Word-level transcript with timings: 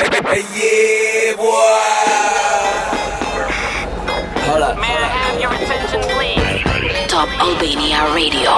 yeah, 0.00 1.36
boy. 1.36 1.50
Hold 4.46 4.62
up. 4.62 4.78
May 4.78 4.88
I 4.88 5.08
have 5.16 5.40
your 5.40 5.52
attention, 5.52 6.00
please? 6.16 7.10
Top 7.10 7.28
Albania 7.40 8.12
Radio 8.14 8.50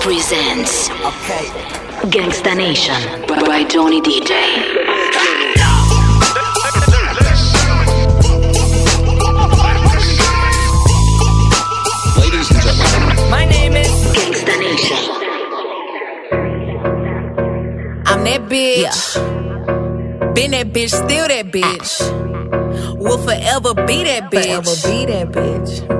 presents 0.00 0.88
Okay. 0.90 1.46
Gangsta 2.10 2.56
Nation 2.56 3.00
by 3.28 3.64
Johnny 3.64 4.00
DJ. 4.00 4.32
Ladies 12.18 12.50
and 12.50 12.60
gentlemen, 12.60 13.30
My 13.30 13.44
name 13.44 13.74
is. 13.76 13.90
Gangsta 14.16 14.54
Nation. 14.58 14.98
I'm 18.06 18.24
that 18.24 18.42
bitch. 18.50 19.35
Been 20.36 20.50
that 20.50 20.66
bitch, 20.70 20.90
still 20.90 21.28
that 21.28 21.46
bitch. 21.46 22.98
Will 22.98 23.16
forever 23.16 23.72
be 23.86 24.04
that 24.04 24.30
bitch. 24.30 24.44
Forever 24.44 24.74
be 24.86 25.06
that 25.10 25.32
bitch. 25.32 25.95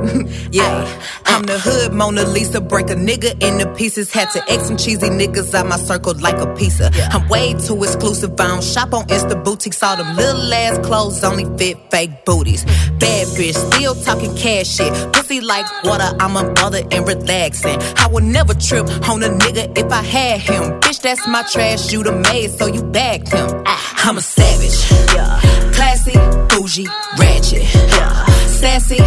Yeah. 0.57 1.03
I'm 1.27 1.43
the 1.43 1.59
hood 1.59 1.93
Mona 1.93 2.25
Lisa. 2.25 2.61
Break 2.61 2.89
a 2.91 2.95
nigga 2.95 3.31
into 3.43 3.67
pieces. 3.75 4.13
Had 4.13 4.31
to 4.31 4.41
X 4.51 4.69
some 4.69 4.77
cheesy 4.77 5.09
niggas 5.09 5.55
out 5.55 5.67
my 5.67 5.77
circle 5.77 6.15
like 6.19 6.39
a 6.39 6.47
pizza. 6.55 6.91
I'm 7.11 7.29
way 7.29 7.55
too 7.55 7.83
exclusive. 7.85 8.33
I 8.41 8.49
don't 8.49 8.65
shop 8.65 8.95
on 8.95 9.07
Insta 9.09 9.43
boutiques. 9.43 9.83
All 9.83 9.97
them 9.97 10.17
little 10.17 10.53
ass 10.53 10.79
clothes 10.87 11.23
only 11.25 11.45
fit 11.59 11.77
fake 11.91 12.25
booties. 12.25 12.65
Bad 12.99 13.27
bitch, 13.37 13.57
still 13.73 13.95
talking 13.95 14.35
cash 14.37 14.69
shit. 14.69 14.93
Pussy 15.13 15.41
like 15.41 15.67
water. 15.85 16.11
I'm 16.21 16.37
a 16.37 16.45
mother 16.61 16.83
and 16.91 17.07
relaxing. 17.07 17.79
I 17.97 18.09
would 18.11 18.25
never 18.25 18.55
trip 18.55 18.87
on 19.09 19.23
a 19.23 19.29
nigga 19.29 19.77
if 19.79 19.93
I 19.93 20.03
had 20.03 20.41
him. 20.41 20.81
Bitch, 20.81 21.01
that's 21.03 21.27
my 21.29 21.43
trash. 21.53 21.93
You 21.93 22.03
the 22.03 22.13
maid, 22.13 22.51
so 22.53 22.67
you 22.67 22.83
bagged 22.83 23.29
him. 23.29 23.63
Ah. 23.67 23.87
I'm 24.09 24.19
a 24.19 24.21
savage. 24.21 24.79
Yeah. 25.17 25.41
Classy, 25.73 26.13
bougie, 26.49 26.87
ratchet. 27.19 27.65
Yeah. 27.75 28.25
Sassy, 28.47 28.99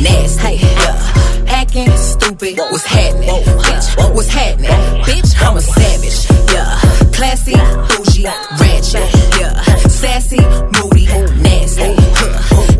nasty. 0.00 0.56
Yeah. 0.56 1.46
Acting 1.48 1.90
stupid, 1.96 2.58
what's 2.58 2.84
happening? 2.84 3.28
Bitch, 3.28 4.14
what's 4.14 4.28
happening? 4.28 4.70
Bitch, 5.04 5.34
I'm 5.46 5.56
a 5.56 5.60
savage. 5.60 6.26
Yeah. 6.52 6.80
Classy, 7.12 7.52
bougie, 7.88 8.24
ratchet. 8.60 9.06
Yeah. 9.38 9.62
Sassy, 9.88 10.40
moody, 10.76 11.06
nasty. 11.42 11.94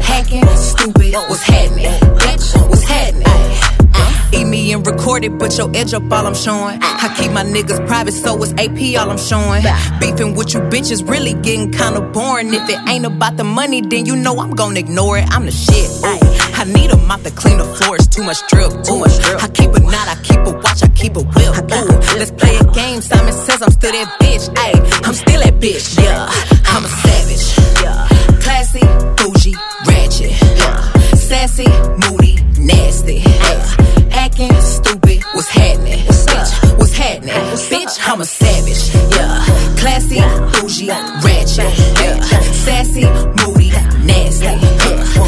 Hacking, 0.01 0.47
stupid, 0.57 1.15
what's 1.29 1.43
happening? 1.43 1.93
Bitch, 2.19 2.69
what's 2.69 2.85
happening? 2.85 3.27
Uh-huh. 3.27 4.39
Eat 4.39 4.45
me 4.45 4.73
and 4.73 4.87
record 4.87 5.25
it, 5.25 5.39
but 5.39 5.57
your 5.59 5.71
edge 5.75 5.93
up 5.93 6.11
all 6.11 6.27
I'm 6.27 6.35
showing. 6.35 6.83
Uh-huh. 6.83 7.09
I 7.09 7.15
keep 7.17 7.33
my 7.33 7.45
niggas 7.45 7.87
private, 7.87 8.13
so 8.13 8.43
it's 8.43 8.53
AP 8.53 8.99
all 8.99 9.11
I'm 9.11 9.19
showing. 9.19 9.63
Beefing 10.01 10.35
with 10.35 10.55
you 10.55 10.61
bitches 10.61 11.07
really 11.09 11.35
getting 11.35 11.71
kinda 11.71 12.01
boring. 12.01 12.55
If 12.55 12.69
it 12.69 12.79
ain't 12.89 13.05
about 13.05 13.37
the 13.37 13.45
money, 13.45 13.83
then 13.83 14.07
you 14.07 14.17
know 14.17 14.39
I'm 14.39 14.53
gonna 14.53 14.79
ignore 14.79 15.19
it. 15.19 15.27
I'm 15.31 15.45
the 15.45 15.53
shit. 15.53 15.91
Ooh. 16.05 16.40
I 16.61 16.65
need 16.65 16.91
a 16.91 16.97
mop 17.09 17.23
to 17.23 17.31
clean 17.31 17.57
the 17.57 17.65
floors, 17.65 18.07
too 18.07 18.23
much 18.23 18.37
drip. 18.49 18.69
Too 18.85 18.99
much 18.99 19.17
drip. 19.25 19.43
I 19.43 19.49
keep 19.49 19.71
a 19.73 19.81
knot, 19.81 20.09
I 20.13 20.17
keep 20.23 20.41
a 20.45 20.53
watch, 20.61 20.83
I 20.85 20.89
keep 20.89 21.17
a 21.17 21.23
whip. 21.23 21.57
Ooh. 21.57 21.89
Let's 22.21 22.33
play 22.33 22.55
a 22.55 22.65
game. 22.77 23.01
Simon 23.01 23.33
says 23.33 23.63
I'm 23.63 23.71
still 23.71 23.93
that 23.93 24.21
bitch. 24.21 24.45
Ayy, 24.53 24.77
I'm 25.09 25.15
still 25.15 25.41
that 25.41 25.55
bitch. 25.55 25.97
Yeah, 25.97 26.29
I'm 26.69 26.85
a 26.85 26.89
savage. 27.01 27.49
Yeah, 27.81 28.07
classy, 28.45 28.85
bougie, 29.17 29.57
ratchet. 29.89 30.37
Yeah, 30.61 30.77
sassy, 31.17 31.65
moody, 32.05 32.37
nasty. 32.61 33.25
Yeah. 33.25 34.21
Acting 34.21 34.53
stupid, 34.61 35.25
what's 35.33 35.49
happening? 35.49 35.97
Bitch, 36.29 36.79
what's 36.79 36.93
happening? 36.93 37.33
Bitch, 37.73 37.99
I'm 38.05 38.21
a 38.21 38.25
savage. 38.27 38.93
Yeah, 39.17 39.41
classy, 39.81 40.21
bougie, 40.61 40.89
ratchet. 41.25 41.73
Yeah, 42.05 42.21
sassy, 42.53 43.09
moody, 43.41 43.71
nasty. 44.05 44.45
Yeah. 44.45 45.20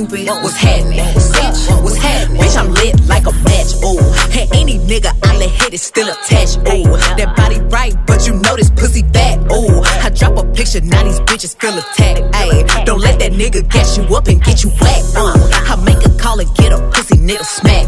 Stupid, 0.00 0.28
what's 0.28 0.56
happening? 0.56 0.98
Bitch, 0.98 1.82
what's 1.82 1.96
happening? 1.96 2.40
Bitch, 2.40 2.56
I'm 2.56 2.72
lit 2.72 3.06
like 3.06 3.26
a 3.26 3.32
match. 3.44 3.74
Ooh, 3.84 4.00
and 4.32 4.48
any 4.56 4.78
nigga 4.78 5.12
I 5.22 5.36
let 5.36 5.50
hit 5.50 5.74
is 5.74 5.82
still 5.82 6.08
attached. 6.08 6.56
Ooh, 6.56 6.96
that 7.20 7.36
body 7.36 7.60
right, 7.68 7.92
but 8.06 8.26
you 8.26 8.32
know 8.32 8.56
this 8.56 8.70
pussy 8.70 9.02
fat. 9.12 9.40
Ooh, 9.52 9.82
I 10.00 10.08
drop 10.08 10.38
a 10.38 10.44
picture, 10.54 10.80
now 10.80 11.04
these 11.04 11.20
bitches 11.20 11.54
feel 11.60 11.76
attacked. 11.76 12.32
Ayy, 12.32 12.86
don't 12.86 13.00
let 13.00 13.18
that 13.18 13.32
nigga 13.32 13.68
gas 13.68 13.98
you 13.98 14.04
up 14.16 14.26
and 14.28 14.42
get 14.42 14.64
you 14.64 14.70
whacked. 14.70 15.04
Uh, 15.14 15.36
I 15.68 15.76
make 15.84 16.00
a 16.02 16.08
call 16.16 16.40
and 16.40 16.48
get 16.56 16.72
a 16.72 16.78
pussy 16.92 17.16
nigga 17.16 17.44
smack. 17.44 17.79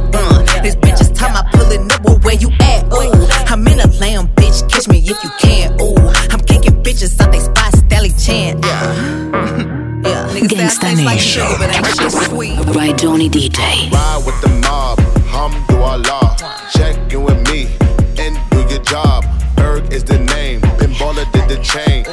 Yeah. 10.62 10.68
I 10.68 10.70
Gangsta 10.70 10.80
taste 10.80 11.04
like 11.04 11.16
Nation 11.16 11.42
sugar, 11.42 11.58
but 11.58 11.74
ain't 11.74 12.74
by 12.74 12.92
Johnny 12.92 13.28
DJ. 13.28 13.90
ride 13.90 14.22
with 14.24 14.40
the 14.40 14.48
mob. 14.60 14.98
Hamdulillah. 15.32 16.36
Check 16.70 17.12
in 17.12 17.22
with 17.22 17.48
me 17.50 17.68
and 18.18 18.38
do 18.50 18.60
your 18.72 18.82
job. 18.82 19.24
Berg 19.56 19.92
is 19.92 20.04
the 20.04 20.18
name. 20.18 20.60
Ben 20.78 20.92
Baller 20.94 21.30
did 21.32 21.48
the 21.48 21.62
chain. 21.62 22.04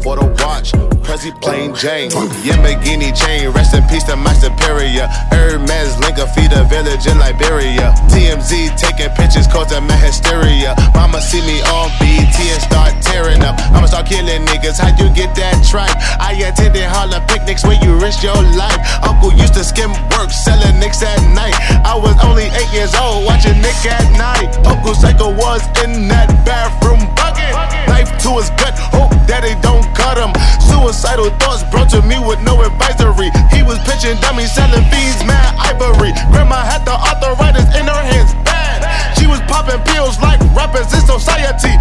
For 0.00 0.16
the 0.16 0.24
watch. 0.40 0.72
Prezi 1.04 1.28
plain 1.44 1.74
Jane. 1.76 2.08
Yamagini 2.40 3.12
chain. 3.12 3.52
Rest 3.52 3.74
in 3.76 3.84
peace 3.84 4.04
to 4.04 4.16
my 4.16 4.32
superior. 4.32 5.06
Hermes 5.28 6.00
Linka 6.00 6.26
feed 6.32 6.56
a 6.56 6.64
village 6.64 7.06
in 7.06 7.20
Liberia. 7.20 7.92
TMZ 8.08 8.80
taking 8.80 9.12
pictures 9.12 9.46
causing 9.46 9.84
my 9.84 9.94
hysteria. 10.00 10.74
Mama 10.94 11.20
see 11.20 11.44
me 11.44 11.60
on 11.68 11.92
BT 12.00 12.48
and 12.48 12.62
start 12.64 12.96
tearing 13.04 13.44
up. 13.44 13.60
I'ma 13.76 13.92
start 13.92 14.06
killing 14.08 14.40
niggas. 14.48 14.80
How 14.80 14.88
you 14.96 15.12
get 15.12 15.36
that 15.36 15.60
tripe? 15.68 15.92
I 16.16 16.32
attended 16.48 16.88
Harlem 16.88 17.20
picnics 17.28 17.62
where 17.62 17.76
you 17.84 17.92
risk 18.00 18.24
your 18.24 18.40
life. 18.56 18.80
Uncle 19.04 19.36
used 19.36 19.52
to 19.60 19.64
skim 19.64 19.92
work, 20.16 20.32
selling 20.32 20.80
nicks 20.80 21.04
at 21.04 21.20
night. 21.36 21.52
I 21.84 21.92
was 21.92 22.16
only 22.24 22.48
eight 22.56 22.72
years 22.72 22.96
old, 22.96 23.28
watching 23.28 23.60
Nick 23.60 23.76
at 23.84 24.08
night. 24.16 24.48
Uncle 24.64 24.96
Psycho 24.96 25.28
was 25.36 25.60
in 25.84 26.08
that 26.08 26.32
bathroom 26.48 27.04
bucket. 27.12 27.52
Knife 27.84 28.16
to 28.24 28.40
his 28.40 28.48
gut, 28.56 28.72
hope 28.96 29.12
daddy 29.28 29.59
don't 29.62 29.86
cut 29.94 30.18
him. 30.18 30.32
Suicidal 30.60 31.30
thoughts 31.38 31.64
brought 31.70 31.90
to 31.90 32.02
me 32.02 32.18
with 32.18 32.40
no 32.42 32.60
advisory. 32.62 33.30
He 33.52 33.62
was 33.62 33.78
pitching 33.86 34.16
dummies, 34.20 34.52
selling 34.52 34.84
fiends, 34.88 35.22
mad 35.24 35.54
ivory. 35.60 36.12
Grandma 36.32 36.60
had 36.64 36.84
the 36.84 36.96
arthritis 36.96 37.68
in 37.76 37.86
her 37.86 38.02
hands, 38.02 38.34
bad. 38.44 38.82
She 39.18 39.26
was 39.26 39.40
popping 39.46 39.80
pills 39.84 40.18
like 40.20 40.40
rappers 40.56 40.92
in 40.92 41.02
society. 41.04 41.74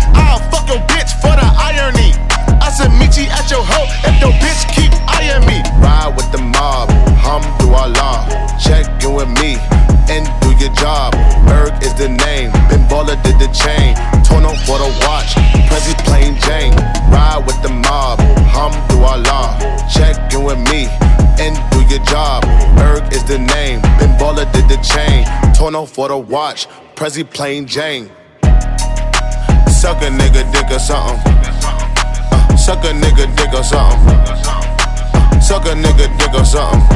For 25.99 26.07
the 26.07 26.17
watch, 26.17 26.65
Prezi 26.95 27.29
plain 27.29 27.67
Jane. 27.67 28.07
Suck 29.67 29.99
a 29.99 30.07
nigga 30.07 30.47
dick 30.53 30.71
or 30.71 30.79
something. 30.79 31.19
Uh, 32.31 32.55
suck 32.55 32.85
a 32.85 32.95
nigga 32.95 33.27
dick 33.35 33.51
or 33.51 33.65
something. 33.67 34.15
Suck 35.41 35.65
a 35.65 35.75
nigga 35.75 36.07
dick 36.17 36.31
or 36.39 36.45
something. 36.45 36.87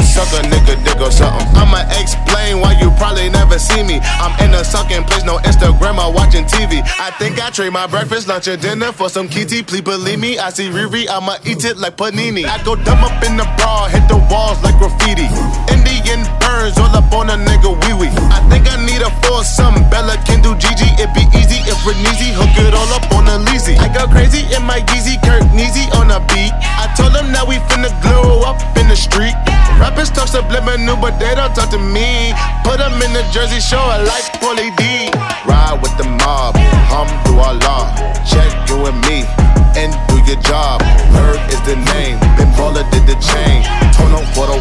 Suck 0.00 0.32
a 0.32 0.40
nigga 0.48 0.82
dick 0.82 0.96
or 0.96 1.10
something. 1.10 1.46
I'ma 1.60 1.84
explain 2.00 2.58
why 2.58 2.72
you 2.80 2.88
probably 2.96 3.28
never 3.28 3.58
see 3.58 3.82
me. 3.82 4.00
I'm 4.02 4.32
a 4.64 4.70
sunken 4.70 5.04
place, 5.04 5.24
no 5.24 5.36
Instagram 5.44 6.00
or 6.00 6.12
watching 6.12 6.44
TV. 6.44 6.80
I 6.98 7.10
think 7.18 7.42
I 7.42 7.50
trade 7.50 7.72
my 7.72 7.86
breakfast, 7.86 8.28
lunch, 8.28 8.48
and 8.48 8.60
dinner 8.60 8.92
for 8.92 9.08
some 9.08 9.28
kitty. 9.28 9.62
Please 9.62 9.82
believe 9.82 10.18
me, 10.18 10.38
I 10.38 10.50
see 10.50 10.68
Riri, 10.68 11.06
I'ma 11.08 11.36
eat 11.44 11.64
it 11.64 11.76
like 11.76 11.96
panini. 11.96 12.44
I 12.44 12.62
go 12.64 12.74
dumb 12.76 13.04
up 13.04 13.22
in 13.24 13.36
the 13.36 13.46
bra, 13.56 13.88
hit 13.88 14.08
the 14.08 14.18
walls 14.30 14.62
like 14.64 14.76
graffiti. 14.78 15.28
Indian 15.68 16.24
burns 16.40 16.78
all 16.78 16.92
up 16.96 17.12
on 17.12 17.28
a 17.30 17.36
nigga 17.36 17.70
wee 17.84 17.94
wee. 18.00 18.12
I 18.32 18.40
think 18.48 18.64
I 18.70 18.80
need 18.84 19.02
a 19.02 19.10
foursome. 19.24 19.84
Bella 19.92 20.16
can 20.24 20.40
do 20.40 20.56
Gigi, 20.56 20.88
it 20.96 21.12
be 21.12 21.24
easy 21.36 21.60
if 21.68 21.78
Reneezy 21.84 22.32
hook 22.32 22.54
it 22.56 22.72
all 22.72 22.90
up 22.96 23.06
on 23.12 23.28
a 23.28 23.36
leasy. 23.44 23.76
I 23.76 23.92
go 23.92 24.08
crazy 24.08 24.48
in 24.54 24.64
my 24.64 24.80
Yeezy, 24.92 25.20
Kirk 25.22 25.44
Neezy 25.52 25.92
on 25.94 26.10
a 26.10 26.20
beat. 26.32 26.52
I 26.80 26.88
told 26.96 27.12
them 27.12 27.32
that 27.36 27.44
we 27.46 27.60
finna 27.68 27.92
glow 28.00 28.40
up 28.48 28.60
in 28.80 28.88
the 28.88 28.96
street. 28.96 29.36
Rappers 29.80 30.10
talk 30.10 30.28
subliminal, 30.28 30.96
but 30.96 31.18
they 31.18 31.34
don't 31.34 31.52
talk 31.52 31.68
to 31.70 31.78
me. 31.78 32.32
Put 32.62 32.78
them 32.78 32.94
in 33.02 33.12
the 33.12 33.26
Jersey 33.34 33.60
show 33.60 33.82
a 33.82 33.98
like 34.06 34.24
Paulie 34.54 34.70
D. 34.76 35.10
Ride 35.50 35.78
with 35.82 35.96
the 35.98 36.04
mob, 36.04 36.54
hamdulillah. 36.86 37.90
Check 38.22 38.54
you 38.70 38.86
and 38.86 38.98
me 39.10 39.26
and 39.74 39.90
do 40.06 40.22
your 40.30 40.40
job. 40.42 40.80
Herb 41.10 41.42
is 41.50 41.60
the 41.66 41.74
name, 41.74 42.18
Ben 42.38 42.46
Baller 42.54 42.86
did 42.94 43.02
the 43.02 43.18
chain. 43.18 43.66
Torno 43.98 44.22
for 44.30 44.46
the 44.46 44.53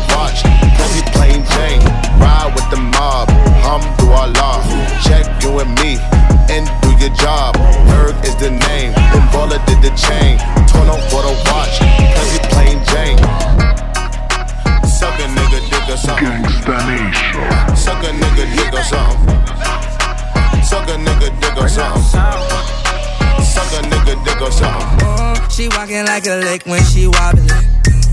like 26.24 26.31
a 26.31 26.46
lick 26.46 26.66
when 26.66 26.84
she 26.86 27.08
wobbling. 27.08 27.48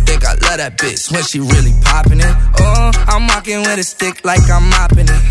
Think 0.07 0.25
I 0.27 0.35
love 0.43 0.59
that 0.59 0.77
bitch 0.77 1.13
when 1.13 1.23
she 1.23 1.39
really 1.39 1.73
popping 1.85 2.19
it. 2.19 2.35
Oh, 2.59 2.91
I'm 3.07 3.27
walking 3.29 3.61
with 3.61 3.79
a 3.79 3.85
stick 3.85 4.25
like 4.25 4.43
I'm 4.51 4.69
mopping 4.69 5.07
it. 5.07 5.23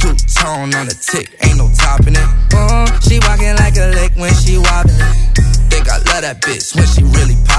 Two 0.00 0.16
tone 0.40 0.72
on 0.72 0.86
the 0.88 0.96
tick, 0.96 1.36
ain't 1.44 1.58
no 1.58 1.68
topping 1.76 2.16
it. 2.16 2.28
Oh, 2.54 2.86
she 3.04 3.18
walking 3.20 3.54
like 3.56 3.76
a 3.76 3.92
lick 3.92 4.12
when 4.16 4.32
she 4.40 4.56
wobbling. 4.56 4.96
Think 5.68 5.88
I 5.90 5.98
love 6.08 6.24
that 6.24 6.40
bitch 6.40 6.74
when 6.74 6.86
she 6.86 7.02
really 7.04 7.36
popping 7.44 7.51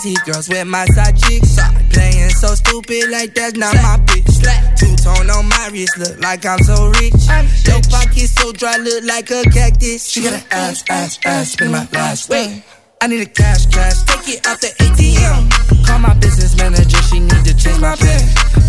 crazy 0.00 0.16
girls 0.24 0.48
with 0.48 0.66
my 0.66 0.84
side 0.86 1.16
chicks. 1.16 1.58
Playing 1.90 2.30
so 2.30 2.54
stupid 2.54 3.10
like 3.10 3.34
that's 3.34 3.56
not 3.56 3.74
my 3.76 3.98
bitch. 4.06 4.26
Two 4.78 4.94
tone 4.96 5.30
on 5.30 5.48
my 5.48 5.68
wrist, 5.72 5.98
look 5.98 6.20
like 6.20 6.44
I'm 6.46 6.58
so 6.60 6.88
rich. 7.00 7.14
Your 7.66 7.80
pocket 7.90 8.28
so 8.28 8.52
dry, 8.52 8.76
look 8.76 9.04
like 9.04 9.30
a 9.30 9.42
cactus. 9.44 10.08
She 10.08 10.22
got 10.22 10.34
an 10.34 10.42
ass, 10.50 10.84
ass, 10.88 11.18
ass, 11.24 11.52
spin 11.52 11.70
my 11.70 11.86
last 11.92 12.28
way. 12.28 12.62
I 13.00 13.06
need 13.06 13.22
a 13.22 13.26
cash, 13.26 13.66
cash, 13.66 14.02
take 14.04 14.36
it 14.36 14.46
out 14.46 14.60
the 14.60 14.68
ATM. 14.68 15.86
Call 15.86 15.98
my 16.00 16.14
business 16.14 16.56
manager, 16.56 17.02
she 17.02 17.20
need 17.20 17.44
to 17.44 17.56
change 17.56 17.80
my 17.80 17.94
pen. 17.96 18.20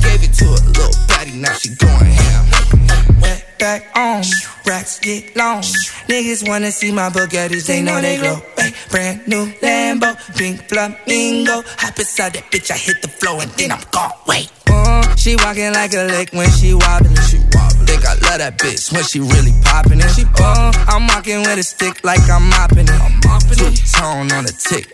Gave 0.02 0.24
it 0.24 0.34
to 0.36 0.46
a 0.46 0.62
little 0.70 0.94
baddie, 1.08 1.36
now 1.36 1.54
she 1.54 1.76
going 1.76 2.12
ham. 2.12 3.49
Back 3.60 3.92
on, 3.94 4.24
racks 4.66 5.00
get 5.00 5.36
long. 5.36 5.62
Niggas 6.08 6.48
wanna 6.48 6.72
see 6.72 6.94
my 6.94 7.10
Bugattis, 7.10 7.68
they 7.68 7.82
know 7.82 8.00
they 8.00 8.16
glow. 8.18 8.42
Ay, 8.58 8.74
brand 8.90 9.28
new 9.28 9.48
Lambo, 9.60 10.16
pink 10.38 10.64
flamingo. 10.70 11.62
Hop 11.78 12.00
inside 12.00 12.34
that 12.34 12.50
bitch, 12.52 12.72
I 12.72 12.78
hit 12.78 13.02
the 13.02 13.10
floor 13.10 13.42
and 13.42 13.52
then 13.52 13.74
I'm 13.74 13.84
gone. 13.92 14.12
Wait. 14.28 14.50
Uh, 14.70 15.04
she 15.18 15.36
walking 15.36 15.74
like 15.74 15.94
a 15.94 16.06
lick 16.08 16.32
when 16.32 16.50
she 16.52 16.74
wobbling. 16.74 17.16
She 17.28 17.38
wobbling. 17.52 17.86
Think 17.86 18.06
I 18.06 18.14
love 18.24 18.40
that 18.40 18.58
bitch 18.58 18.94
when 18.94 19.04
she 19.04 19.20
really 19.20 19.52
popping 19.64 20.00
it. 20.00 20.10
She 20.16 20.24
uh, 20.40 20.72
I'm 20.88 21.06
walking 21.08 21.40
with 21.40 21.60
a 21.60 21.64
stick 21.64 22.02
like 22.06 22.22
I'm 22.30 22.48
mopping 22.50 22.88
it. 22.88 22.92
I'm 22.92 23.20
mopping 23.26 23.58
Two 23.60 23.76
tone 23.92 24.32
on 24.32 24.46
the 24.46 24.56
tick, 24.56 24.88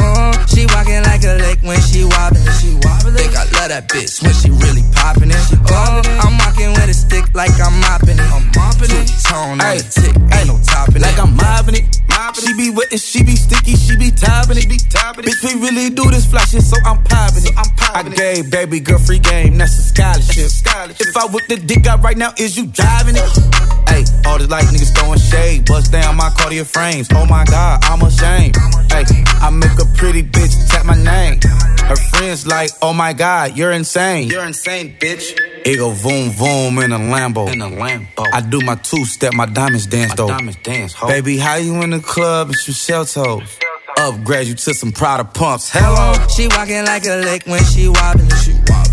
ain't 0.00 0.14
no 0.14 0.22
topping 0.22 0.34
it. 0.34 0.38
Uh, 0.38 0.46
she 0.46 0.66
walking 0.74 1.02
like 1.02 1.24
a 1.24 1.34
lick 1.38 1.58
when 1.62 1.80
she 1.80 2.04
wobbling. 2.04 2.46
She 2.60 2.74
wobbling. 2.82 3.14
Think 3.14 3.36
I 3.36 3.44
love 3.58 3.68
that 3.70 3.88
bitch 3.88 4.22
when 4.22 4.34
she 4.34 4.50
really 4.50 4.82
popping 4.94 5.30
it. 5.30 5.44
Uh, 5.70 6.02
I'm 6.22 6.38
walking 6.38 6.70
with 6.72 6.88
a 6.88 6.94
stick 6.94 7.24
like 7.34 7.54
I'm 7.60 7.78
mopping 7.80 8.18
it. 8.18 8.28
I'm 8.32 8.46
mopping 8.54 8.92
it. 8.94 9.08
Tone 9.24 9.60
on 9.60 9.76
the 9.76 9.84
tick, 9.84 10.14
ain't 10.34 10.48
no 10.48 10.58
topping 10.64 10.96
it. 10.96 11.02
like. 11.02 11.18
I'm 11.18 11.36
mopping 11.36 11.76
it. 11.76 12.07
She 12.34 12.52
be 12.54 12.70
wet 12.70 12.90
and 12.90 13.00
she 13.00 13.22
be 13.22 13.36
sticky, 13.36 13.76
she 13.76 13.96
be 13.96 14.10
topping 14.10 14.58
it. 14.58 14.66
Bitch, 14.66 15.42
we 15.44 15.60
really 15.60 15.90
do 15.90 16.10
this 16.10 16.26
fly 16.26 16.42
shit, 16.44 16.62
so 16.62 16.76
I'm 16.84 17.02
popping 17.04 17.44
it. 17.46 17.54
i 17.56 18.02
gave 18.02 18.50
baby 18.50 18.80
girl 18.80 18.98
free 18.98 19.20
game, 19.20 19.56
that's 19.56 19.78
a 19.78 19.82
scholarship. 19.82 20.50
If 21.00 21.16
I 21.16 21.26
whip 21.26 21.46
the 21.48 21.56
dick 21.56 21.86
out 21.86 22.02
right 22.02 22.16
now, 22.16 22.32
is 22.36 22.56
you 22.56 22.66
driving 22.66 23.16
it? 23.16 23.28
Hey, 23.88 24.04
all 24.26 24.36
this 24.36 24.50
like 24.50 24.66
niggas 24.66 24.94
throwing 24.94 25.18
shade, 25.18 25.64
bust 25.64 25.90
down 25.90 26.14
my 26.14 26.28
cardio 26.28 26.66
frames. 26.66 27.08
Oh 27.14 27.24
my 27.24 27.44
god, 27.46 27.82
I'm 27.84 28.02
ashamed. 28.02 28.54
Hey, 28.92 29.04
I 29.40 29.48
make 29.48 29.78
a 29.80 29.86
pretty 29.96 30.22
bitch 30.22 30.68
tap 30.68 30.84
my 30.84 30.94
name. 30.94 31.40
Her 31.88 31.96
friends 31.96 32.46
like, 32.46 32.70
oh 32.82 32.92
my 32.92 33.14
god, 33.14 33.56
you're 33.56 33.72
insane. 33.72 34.28
You're 34.28 34.44
insane, 34.44 34.94
bitch. 35.00 35.47
It 35.68 35.76
go 35.76 35.90
voom 35.90 36.30
voom 36.30 36.82
in 36.82 36.92
a 36.92 36.98
Lambo. 36.98 37.52
In 37.52 37.60
a 37.60 37.68
Lambo. 37.68 38.24
I 38.32 38.40
do 38.40 38.58
my 38.62 38.76
two 38.76 39.04
step, 39.04 39.34
my 39.34 39.44
diamonds 39.44 39.86
dance 39.86 40.14
though. 40.14 40.28
diamonds 40.28 40.56
dance, 40.62 40.94
Baby, 40.98 41.36
how 41.36 41.56
you 41.56 41.82
in 41.82 41.90
the 41.90 42.00
club 42.00 42.48
and 42.48 42.56
you 42.66 42.72
shell 42.72 43.04
toes? 43.04 43.58
Upgrade 43.98 44.46
you 44.46 44.54
to 44.54 44.72
some 44.72 44.92
Prada 44.92 45.24
pumps. 45.24 45.68
Hello. 45.70 46.14
She 46.28 46.46
walking 46.56 46.86
like 46.86 47.04
a 47.04 47.16
lick 47.16 47.42
when 47.44 47.62
she 47.64 47.86
wobbling. 47.86 48.30
She 48.36 48.52
wobbling. 48.66 48.87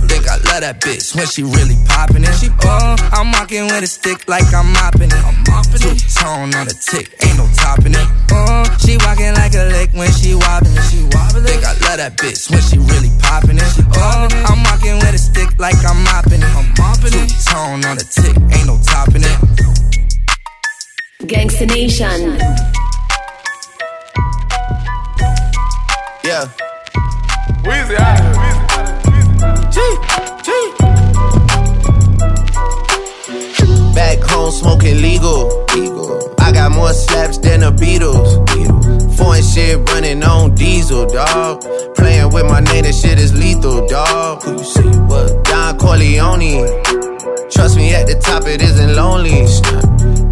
Think 0.55 0.63
I 0.63 0.71
love 0.71 0.79
that 0.79 0.87
bitch 0.87 1.15
when 1.15 1.27
she 1.27 1.43
really 1.43 1.75
popping 1.87 2.23
it. 2.23 2.31
She 2.39 2.47
uh, 2.47 2.95
I'm 3.11 3.31
walking 3.31 3.67
with 3.67 3.83
a 3.83 3.87
stick 3.87 4.27
like 4.27 4.47
I'm 4.53 4.71
mopping 4.71 5.11
it. 5.11 5.23
I'm 5.25 5.35
mopping 5.51 5.83
Two 5.83 5.95
tone 6.15 6.55
on 6.55 6.65
the 6.67 6.75
tick, 6.75 7.11
ain't 7.23 7.37
no 7.37 7.47
topping 7.59 7.91
it. 7.91 8.07
Uh, 8.31 8.63
she 8.79 8.95
walking 9.03 9.35
like 9.35 9.51
a 9.55 9.67
lick 9.75 9.91
when 9.91 10.11
she 10.15 10.35
wobbling. 10.35 10.79
She 10.87 11.03
wobbling. 11.11 11.43
Think 11.43 11.63
I 11.65 11.73
love 11.83 11.99
that 11.99 12.15
bitch 12.15 12.49
when 12.49 12.61
she 12.63 12.77
really 12.79 13.11
popping 13.19 13.57
it. 13.59 13.67
Uh, 13.99 14.29
I'm 14.47 14.63
walking 14.63 14.95
with 15.03 15.15
a 15.15 15.19
stick 15.19 15.51
like 15.59 15.75
I'm 15.83 15.99
mopping 16.07 16.39
it. 16.39 16.53
I'm 16.55 16.71
mopping 16.79 17.11
Two 17.11 17.27
tone 17.51 17.83
on 17.83 17.99
the 17.99 18.07
tick, 18.07 18.35
ain't 18.55 18.67
no 18.67 18.79
topping 18.79 19.27
it. 19.27 19.37
Gangsta 21.27 21.67
Nation. 21.67 22.39
Yeah. 26.23 26.47
Weezy 27.67 27.99
out 27.99 28.23
G, 29.73 29.81
G. 29.81 30.15
Back 30.15 30.24
home 34.45 34.53
smoking 34.53 35.01
legal. 35.01 35.65
I 36.39 36.51
got 36.51 36.71
more 36.71 36.93
slaps 36.93 37.37
than 37.39 37.61
the 37.61 37.71
Beatles. 37.71 38.29
Foreign 39.17 39.43
shit 39.43 39.77
running 39.89 40.23
on 40.23 40.55
diesel, 40.55 41.05
dog. 41.07 41.61
Playing 41.95 42.31
with 42.31 42.45
my 42.45 42.59
name, 42.59 42.83
that 42.83 42.93
shit 42.93 43.17
is 43.19 43.33
lethal, 43.33 43.87
dog. 43.87 44.43
Who 44.43 44.51
you 44.53 44.63
see? 44.63 44.89
What? 45.09 45.43
Don 45.45 45.77
Corleone. 45.77 46.67
Trust 47.51 47.77
me, 47.77 47.93
at 47.93 48.07
the 48.07 48.19
top 48.21 48.45
it 48.45 48.61
isn't 48.61 48.95
lonely. 48.95 49.47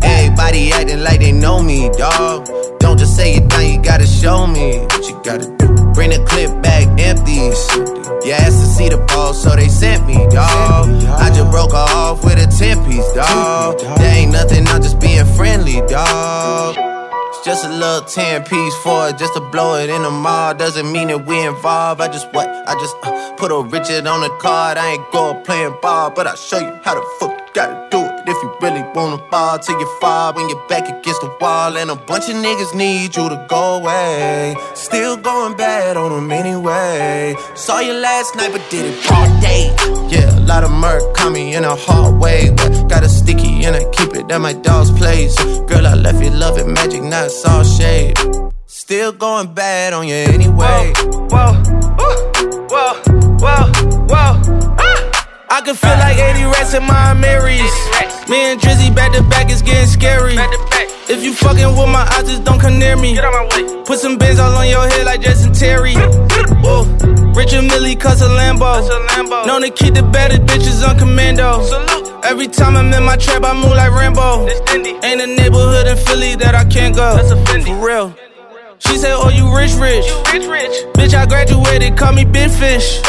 Everybody 0.04 0.72
acting 0.72 1.02
like 1.02 1.20
they 1.20 1.32
know 1.32 1.64
me, 1.64 1.90
dog. 1.98 2.48
Don't 2.80 2.98
just 2.98 3.16
say 3.16 3.36
it 3.36 3.50
down, 3.50 3.66
you 3.66 3.82
gotta 3.82 4.06
show 4.06 4.46
me 4.46 4.80
what 4.80 5.08
you 5.08 5.22
gotta. 5.24 5.53
Bring 5.94 6.10
the 6.10 6.24
clip 6.28 6.62
back 6.62 6.88
empty. 7.00 7.34
You 8.26 8.32
asked 8.34 8.60
to 8.60 8.66
see 8.66 8.90
the 8.90 8.98
ball, 9.08 9.34
so 9.34 9.56
they 9.56 9.68
sent 9.68 10.06
me, 10.08 10.16
dog. 10.30 10.90
I 11.20 11.30
just 11.30 11.52
broke 11.52 11.74
off 11.74 12.24
with 12.24 12.40
a 12.40 12.48
10 12.48 12.86
piece, 12.86 13.12
dog. 13.14 13.80
There 13.80 14.16
ain't 14.16 14.32
nothing, 14.32 14.68
I'm 14.68 14.82
just 14.82 15.00
being 15.00 15.26
friendly. 15.36 15.78
It's 15.78 17.46
just 17.46 17.66
a 17.66 17.70
little 17.70 18.02
10 18.02 18.44
piece 18.46 18.76
for 18.84 19.10
it, 19.10 19.18
just 19.18 19.34
to 19.36 19.42
blow 19.52 19.76
it 19.76 19.90
in 19.90 20.04
the 20.04 20.10
mall. 20.12 20.54
Doesn't 20.56 20.92
mean 20.92 21.10
that 21.10 21.26
we 21.26 21.46
involved. 21.46 22.02
I 22.02 22.08
just 22.08 22.32
what? 22.34 22.48
I 22.48 22.74
just 22.74 22.96
uh, 23.04 23.34
put 23.36 23.52
a 23.52 23.62
Richard 23.62 24.08
on 24.08 24.22
the 24.22 24.30
card. 24.40 24.78
I 24.78 24.94
ain't 24.94 25.12
go 25.12 25.36
playing 25.44 25.76
ball, 25.82 26.10
but 26.10 26.26
I'll 26.26 26.36
show 26.36 26.60
you 26.60 26.80
how 26.84 26.96
the 26.96 27.06
fuck 27.20 27.54
gotta. 27.54 27.93
If 28.34 28.42
you 28.42 28.52
really 28.62 28.82
wanna 28.96 29.20
fall 29.30 29.60
till 29.60 29.80
you 29.80 29.86
fall 30.02 30.34
when 30.34 30.50
you're 30.50 30.68
back 30.68 30.90
against 30.90 31.22
the 31.22 31.30
wall. 31.40 31.78
And 31.78 31.92
a 31.92 31.96
bunch 31.96 32.30
of 32.30 32.36
niggas 32.36 32.74
need 32.74 33.16
you 33.16 33.30
to 33.30 33.46
go 33.48 33.76
away. 33.76 34.56
Still 34.74 35.18
going 35.18 35.56
bad 35.56 35.98
on 35.98 36.12
them 36.12 36.32
anyway. 36.32 37.36
Saw 37.54 37.80
you 37.82 37.94
last 37.94 38.36
night, 38.36 38.52
but 38.52 38.64
did 38.72 38.86
it 38.86 39.12
all 39.12 39.30
day. 39.40 39.72
Yeah, 40.10 40.36
a 40.36 40.42
lot 40.52 40.64
of 40.64 40.72
murk 40.72 41.14
caught 41.14 41.32
me 41.32 41.54
in 41.54 41.64
a 41.64 41.76
hard 41.76 42.20
way. 42.20 42.50
But 42.50 42.90
got 42.90 43.04
a 43.04 43.10
sticky 43.10 43.66
and 43.66 43.76
I 43.76 43.86
keep 43.92 44.16
it 44.16 44.32
at 44.32 44.42
my 44.42 44.54
dog's 44.54 44.90
place. 44.90 45.36
Girl, 45.70 45.86
I 45.86 45.94
left 45.94 46.20
you 46.24 46.32
love 46.32 46.58
it 46.58 46.66
magic, 46.66 47.04
not 47.04 47.30
all 47.46 47.64
shade. 47.64 48.18
Still 48.66 49.12
going 49.12 49.54
bad 49.54 49.94
on 49.94 50.08
you 50.08 50.16
anyway. 50.16 50.92
Whoa, 51.30 51.54
ooh, 52.02 52.18
whoa, 52.72 52.94
whoa, 53.44 53.72
whoa. 54.10 54.60
Ah! 54.60 54.63
I 55.54 55.62
can 55.62 55.76
feel 55.76 55.92
like 56.02 56.18
80 56.18 56.46
rats 56.46 56.74
in 56.74 56.82
my 56.82 57.14
Marys. 57.14 57.62
Me 58.28 58.38
and 58.50 58.60
Drizzy 58.60 58.90
back 58.96 59.14
to 59.14 59.22
back 59.22 59.52
is 59.52 59.62
getting 59.62 59.86
scary. 59.86 60.34
If 61.06 61.24
you 61.24 61.32
fucking 61.32 61.78
with 61.78 61.90
my 61.94 62.10
eyes, 62.10 62.26
just 62.26 62.44
don't 62.44 62.60
come 62.60 62.80
near 62.80 62.96
me. 62.96 63.16
Put 63.86 64.00
some 64.00 64.18
bins 64.18 64.40
all 64.40 64.52
on 64.52 64.68
your 64.68 64.82
head 64.88 65.06
like 65.06 65.22
Jason 65.22 65.54
Terry. 65.54 65.94
Whoa. 65.94 66.90
Richard 67.38 67.66
Millie 67.70 67.96
cuss 67.96 68.24
a 68.24 68.30
Lambo. 68.30 69.46
Known 69.46 69.62
to 69.62 69.70
keep 69.70 69.94
the 69.94 70.02
baddest 70.02 70.42
bitches 70.42 70.82
on 70.90 70.98
commando. 70.98 71.62
Every 72.24 72.48
time 72.48 72.76
I'm 72.76 72.92
in 72.92 73.04
my 73.04 73.18
trap, 73.18 73.44
I 73.44 73.54
move 73.54 73.78
like 73.78 73.92
Rambo. 73.92 74.50
Ain't 75.06 75.22
a 75.22 75.28
neighborhood 75.28 75.86
in 75.86 75.98
Philly 75.98 76.34
that 76.38 76.56
I 76.56 76.66
can't 76.66 76.96
go. 76.96 77.16
For 77.64 77.86
real. 77.86 78.16
She 78.80 78.98
said, 78.98 79.14
Oh, 79.14 79.30
you 79.30 79.56
rich, 79.56 79.74
rich. 79.74 80.10
rich, 80.34 80.48
rich. 80.48 80.76
Bitch, 80.96 81.14
I 81.14 81.28
graduated, 81.28 81.96
call 81.96 82.12
me 82.12 82.26
Big 82.26 82.50
Fish. 82.50 83.04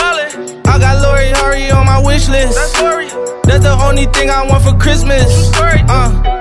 I 0.67 0.79
got 0.79 1.03
Lori 1.03 1.31
Hurry 1.31 1.71
on 1.71 1.87
my 1.87 2.01
wish 2.01 2.29
list. 2.29 2.55
That's, 2.55 2.81
Lori. 2.81 3.09
That's 3.45 3.65
the 3.65 3.77
only 3.85 4.07
thing 4.07 4.31
I 4.31 4.47
want 4.47 4.65
for 4.65 4.77
Christmas. 4.79 5.51
Uh. 5.55 6.35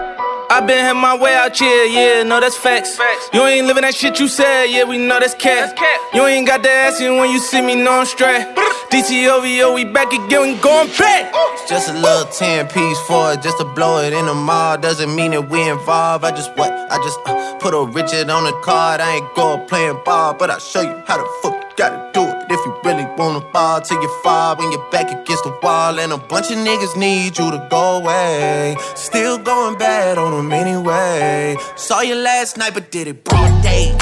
I 0.54 0.60
been 0.62 0.78
had 0.86 0.94
my 0.94 1.18
way 1.18 1.34
out 1.34 1.58
here, 1.58 1.86
yeah, 1.86 2.22
no, 2.22 2.40
that's 2.40 2.56
facts. 2.56 2.96
facts. 2.96 3.30
You 3.34 3.44
ain't 3.44 3.66
living 3.66 3.82
that 3.82 3.96
shit 3.96 4.20
you 4.20 4.28
said, 4.28 4.66
yeah, 4.66 4.84
we 4.84 5.00
know 5.00 5.20
that's 5.20 5.34
cat. 5.34 5.76
You 6.14 6.28
ain't 6.28 6.46
got 6.46 6.62
the 6.62 6.70
ass 6.70 7.02
in 7.02 7.18
when 7.18 7.32
you 7.32 7.40
see 7.40 7.60
me, 7.60 7.74
no, 7.74 7.92
I'm 7.92 8.06
straight. 8.06 8.46
DTOVO, 8.92 9.74
we 9.74 9.84
back 9.84 10.14
again, 10.14 10.42
we 10.44 10.56
going 10.62 10.90
back. 11.00 11.34
It's 11.34 11.68
just 11.68 11.90
a 11.90 11.94
little 11.94 12.26
10 12.26 12.68
piece 12.68 13.00
for 13.08 13.34
it, 13.34 13.42
just 13.42 13.58
to 13.58 13.66
blow 13.66 13.98
it 14.04 14.14
in 14.14 14.28
the 14.28 14.36
mall. 14.36 14.78
Doesn't 14.78 15.16
mean 15.16 15.32
that 15.32 15.50
we 15.50 15.68
involved. 15.68 16.24
I 16.24 16.30
just 16.30 16.56
what? 16.56 16.72
I 16.72 16.98
just 16.98 17.18
uh, 17.26 17.58
put 17.58 17.74
a 17.74 17.84
Richard 17.92 18.30
on 18.30 18.44
the 18.44 18.54
card. 18.62 19.02
I 19.02 19.16
ain't 19.16 19.36
go 19.36 19.58
playing 19.66 20.00
ball, 20.06 20.36
but 20.36 20.52
I'll 20.52 20.60
show 20.60 20.82
you 20.82 21.02
how 21.08 21.18
the 21.18 21.28
fuck 21.42 21.56
you 21.56 21.76
gotta 21.76 22.12
do 22.14 22.22
it. 22.30 22.33
If 22.54 22.66
you 22.66 22.74
really 22.86 23.06
wanna 23.18 23.42
fall 23.52 23.82
till 23.82 24.02
you 24.02 24.10
fall 24.24 24.56
when 24.56 24.72
you're 24.72 24.90
back 24.92 25.10
against 25.10 25.44
the 25.44 25.54
wall. 25.64 26.00
And 26.00 26.12
a 26.14 26.18
bunch 26.18 26.52
of 26.52 26.58
niggas 26.58 26.96
need 26.96 27.38
you 27.38 27.50
to 27.52 27.68
go 27.70 27.98
away. 27.98 28.76
Still 28.96 29.38
going 29.38 29.78
bad 29.78 30.18
on 30.18 30.32
them 30.32 30.52
anyway. 30.54 31.58
Saw 31.76 32.02
you 32.02 32.16
last 32.16 32.58
night, 32.58 32.74
but 32.74 32.92
did 32.92 33.08
it 33.08 33.24
broad 33.24 33.64
day. 33.64 33.96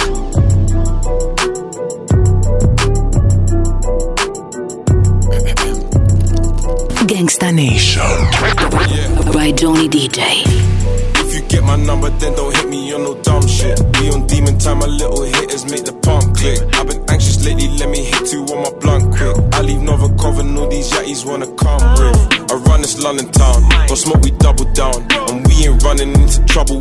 Gangsta 7.11 7.53
Nation. 7.53 8.01
By 9.33 9.51
Johnny 9.51 9.87
DJ. 9.87 10.43
If 11.23 11.35
you 11.35 11.41
get 11.47 11.63
my 11.63 11.75
number, 11.77 12.09
then 12.09 12.35
don't 12.35 12.55
hit 12.55 12.67
me 12.67 12.93
on 12.93 13.03
no 13.03 13.15
dumb 13.21 13.47
shit. 13.47 13.79
We 13.99 14.09
on 14.11 14.27
demon 14.27 14.57
time, 14.59 14.79
my 14.79 14.85
little 14.85 15.23
hitters 15.23 15.63
make 15.69 15.85
the 15.85 15.90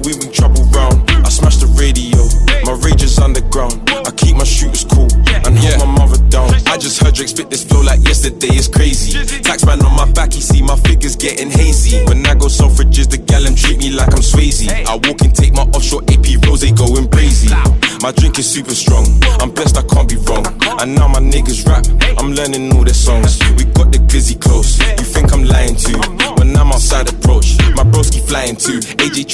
we 0.04 0.16
bring 0.18 0.32
trouble 0.32 0.64
round. 0.74 0.98
I 1.24 1.28
smash 1.28 1.56
the 1.56 1.68
radio, 1.78 2.18
my 2.64 2.74
rage 2.84 3.02
is 3.02 3.18
underground. 3.18 3.78
I 3.90 4.10
keep 4.10 4.36
my 4.36 4.44
shooters 4.44 4.84
cool 4.84 5.08
and 5.46 5.56
hold 5.56 5.78
my 5.78 6.06
mother 6.06 6.18
down. 6.28 6.50
I 6.66 6.76
just 6.76 7.00
heard 7.00 7.14
Drake 7.14 7.28
spit 7.28 7.50
this 7.50 7.64
flow 7.64 7.82
like 7.82 8.00
yesterday, 8.02 8.54
it's 8.56 8.68
crazy. 8.68 9.14
Tax 9.42 9.64
man 9.64 9.84
on 9.84 9.94
my 9.96 10.10
back, 10.12 10.32
he 10.32 10.40
see 10.40 10.62
my 10.62 10.76
figures 10.76 11.16
getting 11.16 11.50
hazy. 11.50 12.04
When 12.06 12.26
I 12.26 12.34
go 12.34 12.48
suffrages, 12.48 13.08
the 13.08 13.18
gallon 13.18 13.54
treat 13.54 13.78
me 13.78 13.90
like 13.90 14.12
I'm 14.12 14.24
Swayze. 14.24 14.68
I 14.68 14.94
walk 14.94 15.20
and 15.22 15.34
take 15.34 15.54
my 15.54 15.62
offshore 15.76 16.02
AP 16.08 16.26
rose, 16.46 16.60
they 16.60 16.72
going 16.72 17.08
crazy. 17.08 17.54
My 18.02 18.12
drink 18.12 18.38
is 18.38 18.50
super 18.50 18.74
strong, 18.74 18.89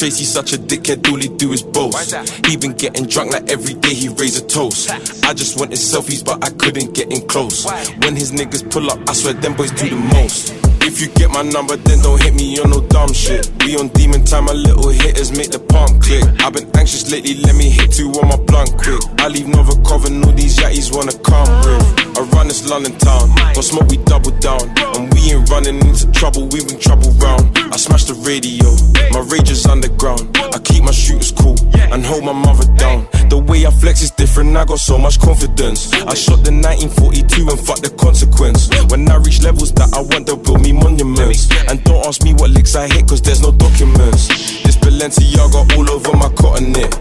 Tracy 0.06 0.22
such 0.22 0.52
a 0.52 0.56
dickhead, 0.56 1.10
all 1.10 1.18
he 1.18 1.26
do 1.26 1.50
is 1.50 1.64
boast. 1.64 2.14
He 2.46 2.56
been 2.56 2.75
getting 2.75 3.06
drunk 3.06 3.32
like 3.32 3.50
every 3.50 3.75
day 3.75 3.92
he 3.92 4.08
raise 4.08 4.38
a 4.40 4.46
toast. 4.46 4.88
I 5.25 5.34
just 5.34 5.58
wanted 5.58 5.78
selfies, 5.78 6.25
but 6.25 6.44
I 6.44 6.50
couldn't 6.50 6.94
get 6.94 7.10
in 7.10 7.26
close. 7.26 7.66
When 7.98 8.14
his 8.14 8.30
niggas 8.30 8.70
pull 8.70 8.88
up, 8.88 9.00
I 9.10 9.14
swear 9.14 9.34
them 9.34 9.54
boys 9.56 9.72
do 9.72 9.88
the 9.88 9.96
most. 9.96 10.54
If 10.82 11.00
you 11.00 11.08
get 11.08 11.32
my 11.32 11.42
number, 11.42 11.75
then 11.75 12.02
don't 12.02 12.22
hit 12.22 12.34
me 12.34 12.56
on 12.60 12.70
no 12.70 12.82
dumb 12.82 13.12
shit. 13.12 13.50
We 13.64 13.76
on 13.78 13.88
demon 13.98 14.25
time, 14.25 14.44
my 14.44 14.52
little 14.52 14.90
hitters 14.90 15.36
make 15.36 15.50
the 15.50 15.58
pump 15.58 16.00
click. 16.00 16.22
I've 16.38 16.52
been 16.52 16.70
anxious 16.76 17.10
lately, 17.10 17.42
let 17.42 17.56
me 17.56 17.68
hit 17.68 17.90
two 17.90 18.08
on 18.10 18.28
my 18.28 18.36
blunt 18.36 18.78
quick. 18.78 19.02
I 19.18 19.26
leave 19.26 19.48
Nova 19.48 19.75
Coven, 19.82 20.22
all 20.22 20.30
these 20.30 20.56
yatties 20.56 20.94
wanna 20.94 21.18
come 21.18 21.50
with. 21.66 21.95
I 22.16 22.23
run 22.32 22.49
this 22.49 22.68
London 22.68 22.96
town, 22.96 23.28
don't 23.52 23.62
smoke, 23.62 23.88
we 23.88 23.99
double 23.99 24.30
down. 24.40 24.62
And 24.96 25.12
we 25.12 25.32
ain't 25.32 25.49
running 25.50 25.76
into 25.85 26.11
trouble, 26.12 26.49
we 26.49 26.64
bring 26.64 26.80
trouble 26.80 27.11
round. 27.20 27.52
I 27.58 27.76
smash 27.76 28.04
the 28.04 28.14
radio, 28.25 28.73
my 29.12 29.20
rage 29.28 29.50
is 29.50 29.66
underground. 29.66 30.37
I 30.37 30.58
keep 30.58 30.82
my 30.82 30.92
shooters 30.92 31.32
cool 31.32 31.56
and 31.92 32.04
hold 32.04 32.25
my 32.25 32.32
mother 32.32 32.64
down. 32.76 33.06
The 33.28 33.37
way 33.37 33.66
I 33.66 33.70
flex 33.70 34.00
is 34.00 34.11
different, 34.11 34.56
I 34.56 34.64
got 34.64 34.78
so 34.78 34.96
much 34.96 35.20
confidence. 35.20 35.92
I 35.92 36.14
shot 36.14 36.40
the 36.40 36.52
1942 36.56 37.52
and 37.52 37.61
fuck 37.61 37.80
the 37.85 37.90
consequence. 38.00 38.73
When 38.90 39.04
I 39.11 39.16
reach 39.16 39.42
levels 39.42 39.73
that 39.73 39.92
I 39.92 40.00
want, 40.00 40.26
they'll 40.26 40.40
build 40.40 40.62
me 40.62 40.73
monuments. 40.73 41.52
And 41.68 41.85
don't 41.85 42.06
ask 42.06 42.23
me 42.25 42.32
what 42.32 42.49
licks 42.50 42.75
I 42.75 42.88
hit, 42.88 43.08
cause 43.08 43.20
there's 43.20 43.42
no 43.42 43.52
documents. 43.52 44.64
Balenciaga 44.87 45.66
all 45.76 45.90
over 45.90 46.16
my 46.16 46.28
cotton 46.38 46.71
knit. 46.71 46.95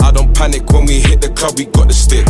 I 0.00 0.12
don't 0.12 0.32
panic 0.32 0.62
when 0.70 0.86
we 0.86 1.00
hit 1.00 1.20
the 1.20 1.28
club, 1.34 1.58
we 1.58 1.64
got 1.66 1.88
the 1.88 1.94
stick. 1.94 2.22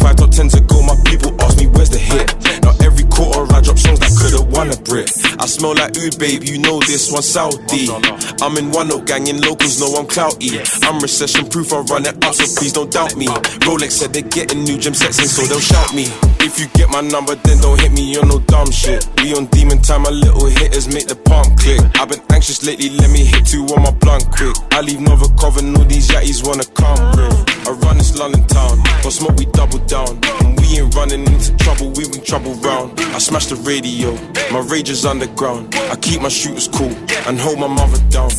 Five 0.00 0.16
top 0.16 0.30
ten 0.30 0.48
to 0.48 0.60
go, 0.64 0.80
my 0.80 0.96
people 1.04 1.36
ask 1.44 1.58
me 1.58 1.66
where's 1.66 1.90
the 1.90 1.98
hit. 2.00 2.32
Now 2.64 2.72
every 2.80 3.04
quarter 3.12 3.44
I 3.52 3.60
drop 3.60 3.76
songs 3.76 4.00
that 4.00 4.13
could've 4.34 4.52
won 4.52 4.70
a 4.70 4.76
Brit. 4.82 5.10
I 5.38 5.46
smell 5.46 5.74
like 5.74 5.96
oud, 5.96 6.18
babe, 6.18 6.42
you 6.44 6.58
know 6.58 6.80
this 6.80 7.10
one 7.10 7.22
Saudi. 7.22 7.86
Oh, 7.88 8.00
I'm 8.42 8.56
in 8.56 8.70
one 8.70 8.88
note 8.88 9.06
gang, 9.06 9.26
in 9.26 9.40
locals 9.40 9.80
know 9.80 9.94
I'm 9.94 10.06
clouty. 10.06 10.58
I'm 10.82 11.00
recession 11.00 11.46
proof, 11.48 11.72
I 11.72 11.80
run 11.80 12.06
it 12.06 12.22
up, 12.24 12.34
so 12.34 12.44
please 12.58 12.72
don't 12.72 12.90
doubt 12.90 13.16
me. 13.16 13.26
Rolex 13.66 13.92
said 13.92 14.12
they're 14.12 14.22
getting 14.22 14.64
new 14.64 14.78
gym 14.78 14.94
sets 14.94 15.18
in, 15.18 15.28
so 15.28 15.42
they'll 15.42 15.60
shout 15.60 15.94
me. 15.94 16.06
If 16.40 16.58
you 16.58 16.66
get 16.74 16.90
my 16.90 17.00
number, 17.00 17.34
then 17.36 17.58
don't 17.58 17.80
hit 17.80 17.92
me 17.92 18.16
on 18.18 18.28
no 18.28 18.40
dumb 18.40 18.70
shit. 18.70 19.08
We 19.22 19.34
on 19.34 19.46
demon 19.46 19.80
time, 19.80 20.02
my 20.02 20.10
little 20.10 20.46
hitters 20.46 20.88
make 20.92 21.06
the 21.06 21.16
pump 21.16 21.58
click. 21.58 21.80
I've 22.00 22.08
been 22.08 22.22
anxious 22.32 22.64
lately, 22.64 22.90
let 22.90 23.10
me 23.10 23.24
hit 23.24 23.46
two 23.46 23.64
on 23.74 23.82
my 23.82 23.90
blunt 23.92 24.30
quick. 24.30 24.56
I 24.72 24.80
leave 24.80 25.00
Nova 25.00 25.28
Coven, 25.40 25.76
all 25.76 25.84
these 25.84 26.08
yatties 26.08 26.46
wanna 26.46 26.64
come 26.74 26.98
with. 27.16 27.66
I 27.66 27.70
run 27.70 27.98
this 27.98 28.16
London 28.18 28.46
town, 28.46 28.82
don't 29.02 29.12
smoke, 29.12 29.36
we 29.36 29.46
double 29.46 29.78
down. 29.86 30.18
And 30.40 30.58
we 30.60 30.78
ain't 30.78 30.94
running 30.94 31.26
into 31.26 31.56
trouble, 31.56 31.90
we 31.96 32.08
bring 32.08 32.22
trouble 32.22 32.54
round. 32.60 33.00
I 33.14 33.18
smash 33.18 33.46
the 33.46 33.56
radio, 33.56 34.12
my 34.52 34.60
rage 34.68 34.90
is 34.90 35.04
underground. 35.04 35.74
I 35.74 35.96
keep 35.96 36.20
my 36.20 36.28
shooters 36.28 36.68
cool 36.68 36.94
and 37.26 37.38
hold 37.38 37.58
my 37.58 37.66
mother 37.66 37.98
down. 38.10 38.30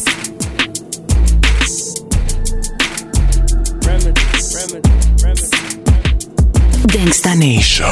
Gangsta 6.88 7.38
Nation. 7.38 7.86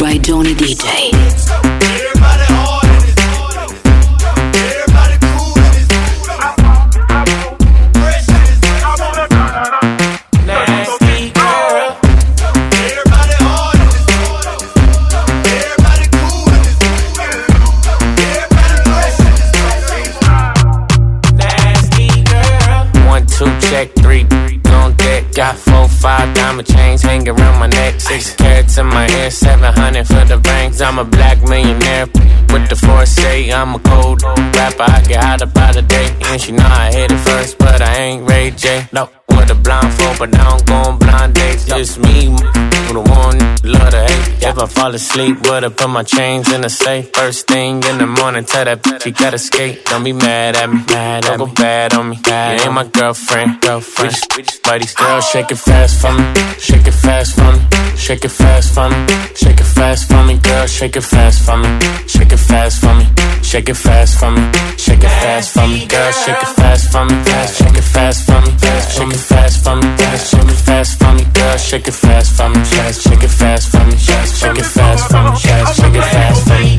By 0.00 0.18
Johnny 0.18 0.54
DJ. 0.54 1.67
Diamond 26.58 26.68
chains 26.68 27.02
hanging 27.02 27.28
around 27.28 27.58
my 27.58 27.66
neck. 27.66 28.00
Six 28.00 28.34
carats 28.34 28.78
in 28.78 28.86
my 28.86 29.08
ear, 29.08 29.30
seven 29.30 29.72
hundred 29.72 30.06
for 30.06 30.24
the 30.24 30.38
rings. 30.38 30.80
I'm 30.80 30.98
a 30.98 31.04
black 31.04 31.42
millionaire 31.42 32.06
with 32.52 32.68
the 32.68 32.76
foresight. 32.76 33.52
I'm 33.52 33.74
a 33.74 33.78
cold 33.78 34.22
rapper, 34.22 34.82
I 34.82 35.02
get 35.02 35.22
hot 35.22 35.42
about 35.42 35.74
the 35.74 35.82
day. 35.82 36.16
And 36.26 36.40
she 36.40 36.52
know 36.52 36.64
I 36.64 36.92
hit 36.92 37.12
it 37.12 37.18
first, 37.18 37.58
but 37.58 37.80
I 37.82 37.94
ain't 37.96 38.28
Ray 38.28 38.50
J. 38.50 38.88
No, 38.92 39.08
with 39.38 39.50
a 39.50 39.54
blindfold, 39.54 40.18
but 40.18 40.34
I 40.34 40.44
don't 40.50 40.66
go 40.66 40.74
on 40.74 40.98
blind 40.98 41.34
dates. 41.34 41.64
Just 41.64 41.98
me, 41.98 42.26
who 42.26 42.92
the 42.98 43.04
one 43.22 43.38
love 43.62 43.90
to 43.90 44.02
hate. 44.08 44.42
If 44.48 44.58
I 44.58 44.66
fall 44.66 44.94
asleep, 44.94 45.34
would 45.46 45.62
put 45.76 45.90
my 45.90 46.02
chains 46.02 46.50
in 46.52 46.60
the 46.62 46.70
safe. 46.70 47.10
First 47.12 47.46
thing 47.46 47.82
in 47.84 47.98
the 47.98 48.06
morning, 48.06 48.44
tell 48.44 48.64
that 48.64 48.82
bitch 48.82 49.02
she 49.02 49.10
gotta 49.12 49.38
skate. 49.38 49.84
Don't 49.86 50.04
be 50.04 50.12
mad 50.12 50.56
at 50.56 50.68
me, 50.70 50.80
mad 50.88 51.24
don't 51.24 51.38
go 51.38 51.46
bad 51.46 51.94
on 51.94 52.10
me. 52.10 52.16
You 52.16 52.32
ain't 52.64 52.72
my 52.72 52.84
girlfriend, 52.84 53.60
girlfriend. 53.60 54.10
We 54.10 54.14
just, 54.14 54.36
we 54.36 54.42
just. 54.42 54.96
Girl, 54.98 55.20
shake 55.20 55.50
it 55.50 55.56
fast 55.56 56.00
for 56.00 56.12
me, 56.12 56.24
shake 56.58 56.86
it 56.86 56.92
fast 56.92 57.34
for 57.36 57.52
me, 57.52 57.60
shake 57.96 58.24
it 58.24 58.30
fast 58.30 58.74
for 58.74 58.88
me, 58.90 58.96
shake 59.34 59.60
it 59.60 59.64
fast 59.64 60.08
for 60.08 60.22
me. 60.24 60.38
Girl, 60.38 60.66
shake 60.66 60.96
it 60.96 61.00
fast 61.02 61.44
for 61.46 61.56
me, 61.56 61.68
shake 62.06 62.32
it 62.32 62.36
fast 62.36 62.80
for 62.80 62.94
me, 62.94 63.06
shake 63.42 63.68
it 63.68 63.76
fast 63.76 64.18
for 64.20 64.30
me, 64.30 64.42
shake 64.76 65.04
it 65.04 65.08
fast 65.08 65.54
for 65.54 65.66
me. 65.66 65.86
Girl, 65.86 66.12
shake 66.12 66.42
it 66.42 66.52
fast 66.60 66.92
for 66.92 67.04
me, 67.04 67.24
shake 67.24 67.78
it 67.78 67.84
fast 67.84 68.26
for 68.26 68.40
me, 68.40 68.50
shake 68.92 69.14
it 69.14 69.27
fast 69.28 69.64
for 69.64 69.76
me, 69.76 69.82
fast, 69.98 70.30
shake 70.30 70.50
it 70.54 70.60
fast 70.66 70.98
for 70.98 71.12
me. 71.14 71.24
Girl, 71.34 71.56
shake 71.58 71.88
it 71.88 71.94
fast 71.94 72.36
for 72.36 72.48
me, 72.48 72.64
fast, 72.64 73.02
shake 73.02 73.22
it 73.22 73.28
fast 73.28 73.70
for 73.70 73.84
me, 73.84 73.96
fast, 73.96 74.40
shake 74.40 74.58
it 74.58 74.64
fast 74.64 75.10
for 75.10 75.22
me, 75.22 75.30
fast, 75.36 75.80
shake 75.80 75.94
it 75.94 76.08
fast 76.14 76.48
for 76.48 76.58
me. 76.58 76.78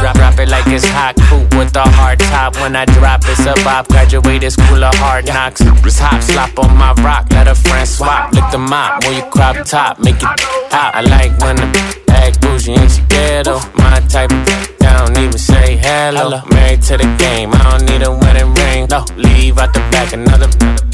Drop, 0.00 0.14
drop 0.16 0.38
it 0.38 0.48
like 0.48 0.66
it's 0.66 0.84
hot, 0.86 1.14
cool 1.28 1.53
with 1.64 1.76
a 1.76 1.88
hard 1.96 2.18
top. 2.18 2.56
When 2.56 2.76
I 2.76 2.84
drop, 2.84 3.22
it's 3.24 3.46
a 3.46 3.54
bop. 3.64 3.88
Graduated 3.88 4.52
school 4.52 4.84
of 4.84 4.94
hard 4.96 5.26
knocks. 5.26 5.60
Top 5.60 6.22
slop 6.22 6.58
on 6.58 6.76
my 6.76 6.92
rock, 7.02 7.26
let 7.30 7.48
a 7.48 7.54
friend 7.54 7.88
swap. 7.88 8.32
Lick 8.32 8.44
the 8.50 8.58
mop 8.58 9.04
when 9.04 9.16
you 9.16 9.22
crop 9.30 9.56
top, 9.64 9.98
make 9.98 10.16
it 10.16 10.22
hot. 10.22 10.92
I 10.94 11.00
like 11.02 11.32
when 11.40 11.56
the 11.56 12.04
act 12.08 12.40
bougie 12.40 12.74
and 12.74 12.90
she 12.90 13.02
ghetto. 13.08 13.60
My 13.76 14.00
type 14.08 14.32
of 14.32 14.70
don't 14.80 15.16
even 15.18 15.38
say 15.38 15.76
hello. 15.76 16.42
Married 16.50 16.82
to 16.82 16.96
the 16.96 17.08
game, 17.18 17.50
I 17.52 17.78
don't 17.78 17.90
need 17.90 18.02
a 18.02 18.10
wedding 18.10 18.52
ring. 18.54 18.86
No, 18.90 19.04
leave 19.16 19.58
out 19.58 19.72
the 19.72 19.80
back, 19.90 20.12
another 20.12 20.46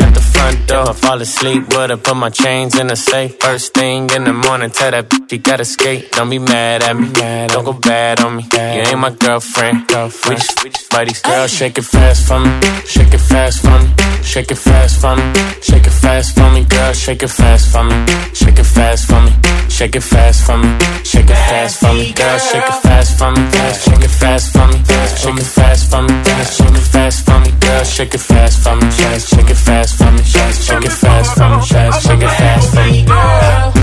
at 0.05 0.15
the 0.15 0.21
front 0.21 0.67
door. 0.69 0.83
If 0.83 1.05
I 1.05 1.09
fall 1.09 1.21
asleep, 1.21 1.75
would 1.75 1.91
I 1.91 1.97
put 1.97 2.17
my 2.17 2.31
chains 2.31 2.79
in 2.79 2.89
the 2.89 2.97
safe. 2.97 3.39
First 3.41 3.75
thing 3.75 4.11
in 4.11 4.25
the 4.25 4.33
morning, 4.33 4.71
tell 4.71 4.91
that 4.91 5.09
bitch 5.09 5.33
you 5.33 5.39
gotta 5.39 5.65
skate. 5.65 6.13
Don't 6.13 6.31
be 6.31 6.39
mad 6.39 6.83
at 6.83 6.97
me, 6.97 7.11
don't 7.49 7.65
go 7.65 7.73
bad 7.73 8.21
on 8.21 8.37
me. 8.37 8.45
You 8.53 8.85
ain't 8.89 8.99
my 8.99 9.11
girlfriend, 9.11 9.89
girlfriend. 9.89 10.31
We 10.31 10.37
just, 10.37 10.60
buddies. 10.91 11.23
Girl, 11.23 11.47
shake 11.47 11.79
it 11.79 11.85
fast 11.85 12.27
for 12.29 12.39
me, 12.41 12.51
shake 12.85 13.15
it 13.15 13.19
fast 13.19 13.63
for 13.63 13.79
me, 13.79 13.89
shake 14.23 14.51
it 14.51 14.59
fast 14.59 15.01
for 15.01 15.17
me, 15.17 15.23
shake 15.63 15.87
it 15.87 15.91
fast 15.91 16.35
for 16.37 16.51
me. 16.51 16.65
Girl, 16.65 16.93
shake 16.93 17.23
it 17.23 17.29
fast 17.29 17.73
for 17.73 17.85
me, 17.85 18.07
shake 18.35 18.59
it 18.59 18.65
fast 18.65 19.07
for 19.07 19.21
me, 19.23 19.33
shake 19.69 19.97
it 19.97 20.03
fast 20.03 20.47
for 20.47 20.59
me, 20.59 20.79
shake 21.05 21.31
it 21.31 21.37
fast 21.37 21.81
for 21.81 21.93
me. 21.95 22.13
Girl, 22.13 22.39
shake 22.39 22.69
it 22.69 22.83
fast 22.83 23.19
for 23.19 23.31
me, 23.31 23.43
shake 23.85 24.05
it 24.05 24.11
fast 24.11 24.53
for 24.53 24.67
me, 24.67 24.77
shake 25.17 25.39
it 25.39 25.47
fast 25.47 25.91
for 25.91 26.03
me, 26.03 26.15
shake 26.45 26.77
it 26.77 26.85
fast 26.93 27.25
for 27.25 27.41
me. 27.41 27.51
Girl, 27.61 27.85
shake 27.85 28.15
it 28.15 28.21
fast 28.21 28.63
for 28.63 28.77
me, 28.77 28.91
shake 28.91 29.51
it 29.51 29.57
fast 29.57 29.97
for 29.97 30.11
me, 30.11 30.23
shake 30.23 30.85
it 30.85 30.93
fast 30.93 31.37
for 31.37 31.49
me, 31.49 31.63
shake 31.63 32.23
it 32.23 32.31
fast 32.31 32.75
for 32.75 32.85
me. 32.85 33.05
Girl. 33.07 33.80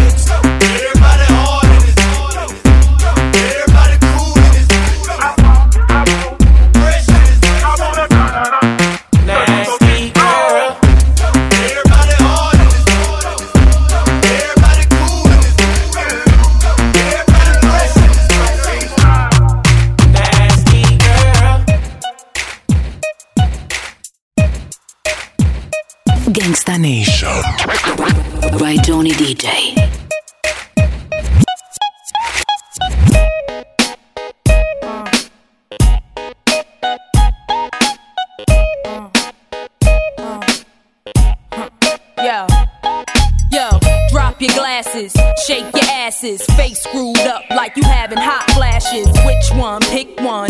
Gangsta 26.68 26.80
Nation 26.82 28.60
by 28.60 28.76
Tony 28.78 29.12
DJ. 29.12 29.76
Yo, 42.18 42.48
yo, 43.52 43.70
drop 44.12 44.42
your 44.42 44.54
glasses, 44.54 45.14
shake 45.46 45.64
your 45.74 45.84
asses, 45.86 46.44
face 46.58 46.84
screwed 46.84 47.18
up 47.20 47.44
like 47.52 47.78
you 47.78 47.84
having 47.84 48.18
hot 48.18 48.50
flashes. 48.52 49.08
Which 49.26 49.58
one? 49.58 49.82
Pick 49.84 50.20
one. 50.20 50.47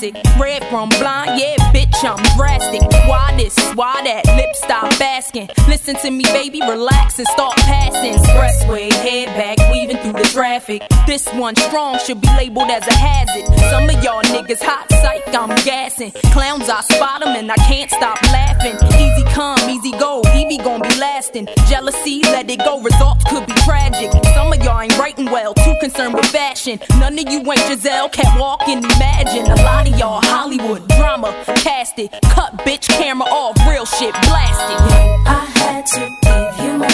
Classic. 0.00 0.40
Red 0.40 0.64
from 0.70 0.88
blind, 0.88 1.38
yeah, 1.38 1.56
bitch, 1.72 1.94
I'm 2.02 2.22
drastic. 2.36 2.80
Why 3.06 3.34
this? 3.36 3.54
Why 3.74 4.00
that? 4.04 4.24
Lip 4.34 4.54
stop 4.54 4.98
asking. 5.00 5.50
Listen 5.68 5.94
to 5.96 6.10
me, 6.10 6.24
baby, 6.24 6.60
relax 6.62 7.18
and 7.18 7.28
start 7.28 7.54
passing. 7.58 8.14
Expressway, 8.14 8.90
head 8.90 9.28
back, 9.36 9.58
weaving 9.70 9.98
through 9.98 10.14
the 10.14 10.28
traffic. 10.32 10.82
This 11.06 11.28
one 11.34 11.54
strong 11.56 11.98
should 11.98 12.20
be 12.20 12.28
labeled 12.28 12.70
as 12.70 12.86
a 12.86 12.94
hazard. 12.94 13.46
Some 13.68 13.90
of 13.90 14.02
y'all 14.02 14.22
niggas 14.22 14.62
hot 14.62 14.86
psych, 14.90 15.34
I'm 15.34 15.54
gassing. 15.64 16.12
Clowns, 16.32 16.70
I 16.70 16.80
spot 16.80 17.26
'em 17.26 17.36
and 17.36 17.52
I 17.52 17.56
can't 17.56 17.90
stop 17.90 18.18
laughing. 18.32 18.76
Easy 18.98 19.24
come, 19.34 19.58
easy 19.68 19.92
go, 19.92 20.22
Evie 20.34 20.56
gon' 20.56 20.80
be 20.80 20.94
lasting. 20.96 21.48
Jealousy, 21.68 22.22
let 22.24 22.50
it 22.50 22.60
go, 22.64 22.80
results 22.80 23.24
could 23.24 23.46
be 23.46 23.52
tragic. 23.68 24.10
Some 24.34 24.52
of 24.52 24.62
y'all 24.64 24.80
ain't 24.80 24.96
writing 24.98 25.30
well, 25.30 25.52
too 25.54 25.74
concerned 25.80 26.14
with 26.14 26.26
fashion. 26.26 26.80
None 26.98 27.18
of 27.18 27.28
you 27.30 27.40
ain't 27.40 27.60
Giselle, 27.68 28.08
can't 28.08 28.40
walk 28.40 28.66
and 28.66 28.84
imagine. 28.84 29.44
A 29.50 29.56
lot 29.62 29.88
of 29.88 29.89
y'all 29.98 30.20
Hollywood 30.22 30.86
drama, 30.88 31.32
cast 31.56 31.98
it, 31.98 32.10
cut 32.24 32.56
bitch 32.58 32.88
camera 32.88 33.26
off, 33.28 33.56
real 33.68 33.86
shit 33.86 34.12
blasted. 34.12 34.78
I 35.26 35.44
had 35.56 35.86
to 35.86 36.00
give 36.22 36.64
you 36.64 36.78
more. 36.78 36.88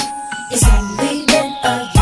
It's 0.50 0.67
only 0.69 1.26
been 1.26 1.53
a 1.65 1.96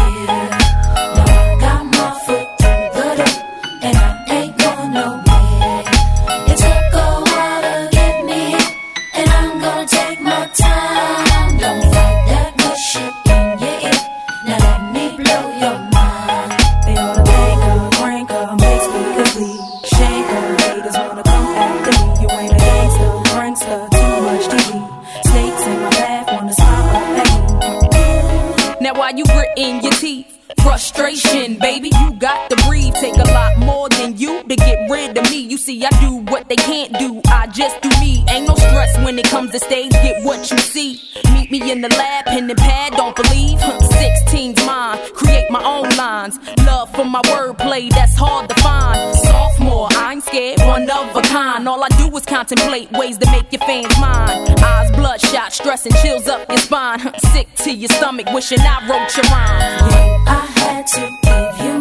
contemplate 52.44 52.90
ways 52.92 53.16
to 53.16 53.30
make 53.30 53.50
your 53.50 53.60
fans 53.60 53.98
mine. 53.98 54.28
Eyes 54.62 54.90
bloodshot, 54.92 55.52
stress 55.52 55.86
and 55.86 55.94
chills 55.96 56.28
up 56.28 56.46
your 56.50 56.58
spine. 56.58 57.00
Sick 57.32 57.48
to 57.56 57.72
your 57.72 57.88
stomach, 57.88 58.26
wishing 58.32 58.60
I 58.60 58.86
wrote 58.86 59.16
your 59.16 59.24
rhyme. 59.32 60.28
I 60.28 60.44
had 60.60 60.86
to 60.88 61.00
give 61.24 61.54
you. 61.64 61.74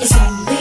It's 0.00 0.16
only 0.16 0.57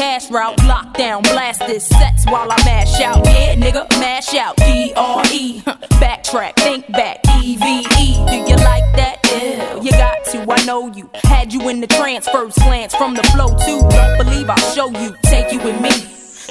cash 0.00 0.30
route. 0.30 0.56
Lockdown, 0.60 1.22
blast 1.24 1.60
this 1.66 1.86
sets 1.86 2.24
while 2.24 2.50
I 2.50 2.56
mash 2.64 3.00
out. 3.02 3.22
Yeah, 3.26 3.54
nigga, 3.54 3.88
mash 4.00 4.34
out. 4.34 4.56
D 4.56 4.92
R 4.96 5.22
E, 5.30 5.60
backtrack, 6.00 6.54
think 6.56 6.90
back. 6.90 7.18
E 7.42 7.56
V 7.56 7.64
E, 8.00 8.08
do 8.30 8.36
you 8.50 8.56
like 8.70 8.88
that? 8.96 9.18
Yeah, 9.24 9.82
you 9.82 9.90
got 9.90 10.24
to. 10.32 10.46
I 10.50 10.64
know 10.64 10.90
you. 10.94 11.10
Had 11.24 11.52
you 11.52 11.68
in 11.68 11.80
the 11.82 11.86
trance, 11.86 12.26
first 12.30 12.56
glance 12.58 12.94
from 12.94 13.14
the 13.14 13.22
flow 13.34 13.48
too. 13.66 13.80
Don't 13.90 14.16
believe 14.16 14.48
I'll 14.48 14.74
show 14.74 14.88
you, 14.88 15.14
take 15.24 15.52
you 15.52 15.60
with 15.60 15.78
me. 15.82 15.92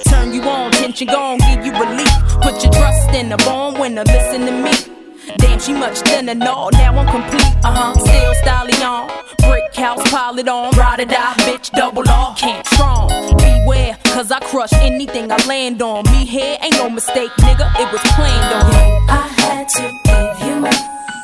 Turn 0.03 0.31
you 0.31 0.43
on, 0.43 0.71
tension 0.71 1.07
gone, 1.07 1.39
give 1.39 1.65
you 1.65 1.71
relief. 1.73 2.13
Put 2.41 2.63
your 2.63 2.71
trust 2.71 3.09
in 3.15 3.29
the 3.29 3.37
born 3.37 3.79
winner, 3.79 4.03
listen 4.03 4.45
to 4.45 4.51
me. 4.51 4.98
Damn, 5.37 5.59
she 5.59 5.73
much 5.73 5.99
thinner, 5.99 6.35
no, 6.35 6.69
now 6.69 6.97
I'm 6.97 7.07
complete. 7.07 7.55
Uh 7.63 7.71
huh, 7.71 7.93
still 7.93 8.33
styling 8.35 8.83
on. 8.83 9.09
Brick 9.39 9.75
house, 9.75 10.01
pile 10.11 10.37
it 10.39 10.47
on. 10.47 10.71
Ride 10.77 11.01
or 11.01 11.05
die, 11.05 11.33
bitch, 11.39 11.71
double 11.71 12.03
law. 12.03 12.35
Can't 12.35 12.65
strong. 12.67 13.09
Beware, 13.37 13.97
cause 14.05 14.31
I 14.31 14.39
crush 14.39 14.73
anything 14.73 15.31
I 15.31 15.37
land 15.45 15.81
on. 15.81 16.03
Me 16.11 16.25
here 16.25 16.57
ain't 16.61 16.75
no 16.75 16.89
mistake, 16.89 17.31
nigga, 17.39 17.69
it 17.79 17.91
was 17.91 18.01
planned 18.15 18.53
on. 18.53 19.09
I 19.09 19.27
had 19.41 19.69
to 19.69 19.83
give 20.05 20.47
you 20.47 20.55
more. 20.61 20.71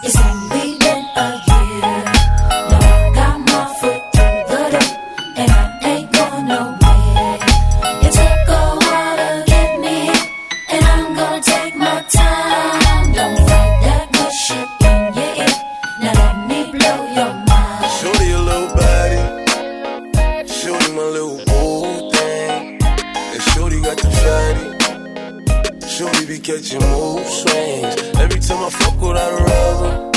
It's 0.04 0.16
only 0.22 0.78
been 0.80 1.06
a 1.16 1.44
year. 1.48 1.56
Now 2.78 2.96
Catching 26.46 26.80
mood 26.80 27.26
swings. 27.26 27.96
Every 28.22 28.40
time 28.40 28.64
I 28.64 28.70
fuck 28.70 29.02
without 29.02 29.34
a 29.34 29.44
rubber, 29.50 30.12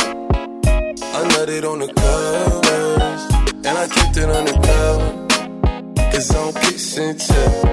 I 1.01 1.25
nutted 1.33 1.65
on 1.65 1.79
the 1.79 1.89
covers, 1.89 3.23
and 3.65 3.79
I 3.79 3.89
kept 3.89 4.15
it 4.19 4.29
undercover. 4.29 5.27
Cause 6.13 6.31
I 6.31 6.35
don't 6.35 6.55
kiss 6.55 6.99
and 6.99 7.19
tell. 7.19 7.65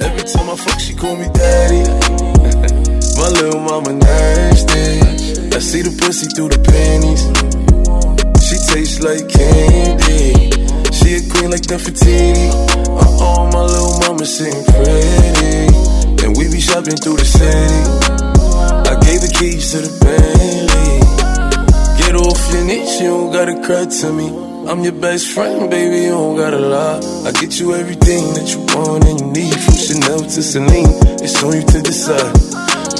Every 0.00 0.22
time 0.30 0.48
I 0.48 0.54
fuck, 0.54 0.78
she 0.78 0.94
call 0.94 1.16
me 1.16 1.26
daddy. 1.34 1.82
My 3.18 3.28
little 3.34 3.58
mama 3.58 3.94
nasty. 3.94 5.50
I 5.50 5.58
see 5.58 5.82
the 5.82 5.90
pussy 6.00 6.28
through 6.36 6.50
the 6.50 6.62
panties. 6.70 7.26
She 8.46 8.56
tastes 8.72 9.02
like 9.02 9.26
candy. 9.26 10.54
She 10.94 11.16
a 11.16 11.20
queen 11.34 11.50
like 11.50 11.62
Nefertiti. 11.62 12.46
Uh 12.86 13.24
oh, 13.26 13.50
my 13.50 13.62
little 13.62 13.98
mama 14.06 14.24
sitting 14.24 14.64
pretty. 14.66 15.35
And 16.86 16.94
we 16.94 16.98
be 16.98 17.02
through 17.02 17.16
the 17.16 17.24
city. 17.24 17.82
I 18.86 18.94
gave 19.02 19.20
the 19.20 19.32
keys 19.34 19.72
to 19.72 19.78
the 19.78 19.90
Bentley. 19.98 21.02
Get 21.98 22.14
off 22.14 22.52
your 22.52 22.64
niche, 22.64 23.00
you 23.00 23.08
don't 23.08 23.32
gotta 23.32 23.60
cry 23.66 23.86
to 23.86 24.12
me. 24.12 24.28
I'm 24.70 24.84
your 24.84 24.92
best 24.92 25.32
friend, 25.32 25.68
baby, 25.68 26.04
you 26.04 26.10
don't 26.10 26.36
gotta 26.36 26.58
lie. 26.58 27.00
I 27.26 27.32
get 27.32 27.58
you 27.58 27.74
everything 27.74 28.34
that 28.34 28.52
you 28.52 28.60
want 28.74 29.04
and 29.04 29.20
you 29.20 29.26
need. 29.26 29.54
From 29.54 29.74
Chanel 29.74 30.20
to 30.20 30.42
Celine, 30.42 30.94
it's 31.22 31.42
on 31.42 31.54
you 31.54 31.62
to 31.62 31.82
decide. 31.82 32.55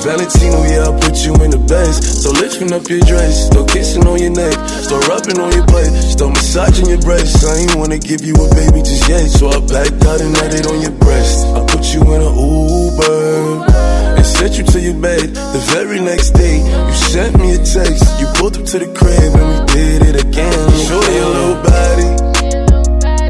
Valentino, 0.06 0.62
yeah, 0.70 0.86
I'll 0.86 0.94
put 1.02 1.18
you 1.26 1.34
in 1.42 1.50
the 1.50 1.58
best. 1.66 2.22
So 2.22 2.30
lifting 2.30 2.70
up 2.70 2.86
your 2.86 3.02
dress, 3.10 3.50
start 3.50 3.66
kissing 3.74 4.06
on 4.06 4.22
your 4.22 4.30
neck, 4.30 4.54
start 4.78 5.02
rubbing 5.10 5.42
on 5.42 5.50
your 5.50 5.66
butt, 5.66 5.90
start 6.06 6.30
massaging 6.30 6.86
your 6.86 7.02
breasts. 7.02 7.42
I 7.42 7.66
ain't 7.66 7.74
wanna 7.74 7.98
give 7.98 8.22
you 8.22 8.38
a 8.38 8.46
baby 8.54 8.86
just 8.86 9.02
yet, 9.10 9.26
so 9.26 9.50
I 9.50 9.58
backed 9.66 9.98
out 10.06 10.22
and 10.22 10.30
had 10.38 10.54
it 10.54 10.70
on 10.70 10.78
your 10.78 10.94
breast. 10.94 11.42
I 11.50 11.66
put 11.66 11.82
you 11.90 12.06
in 12.14 12.22
an 12.22 12.34
Uber 12.38 13.66
and 14.14 14.24
sent 14.24 14.54
you 14.54 14.64
to 14.70 14.78
your 14.78 14.94
bed. 14.94 15.34
The 15.34 15.62
very 15.74 15.98
next 15.98 16.38
day, 16.38 16.62
you 16.62 16.94
sent 17.10 17.34
me 17.42 17.58
a 17.58 17.60
text. 17.66 18.06
You 18.22 18.30
pulled 18.38 18.54
up 18.62 18.62
to 18.62 18.78
the 18.78 18.86
crib 18.94 19.34
and 19.34 19.42
we 19.42 19.58
did 19.74 20.00
it 20.06 20.22
again. 20.22 20.54
Shorty 20.86 21.18
a 21.18 21.28
little 21.34 21.58
body, 21.66 22.08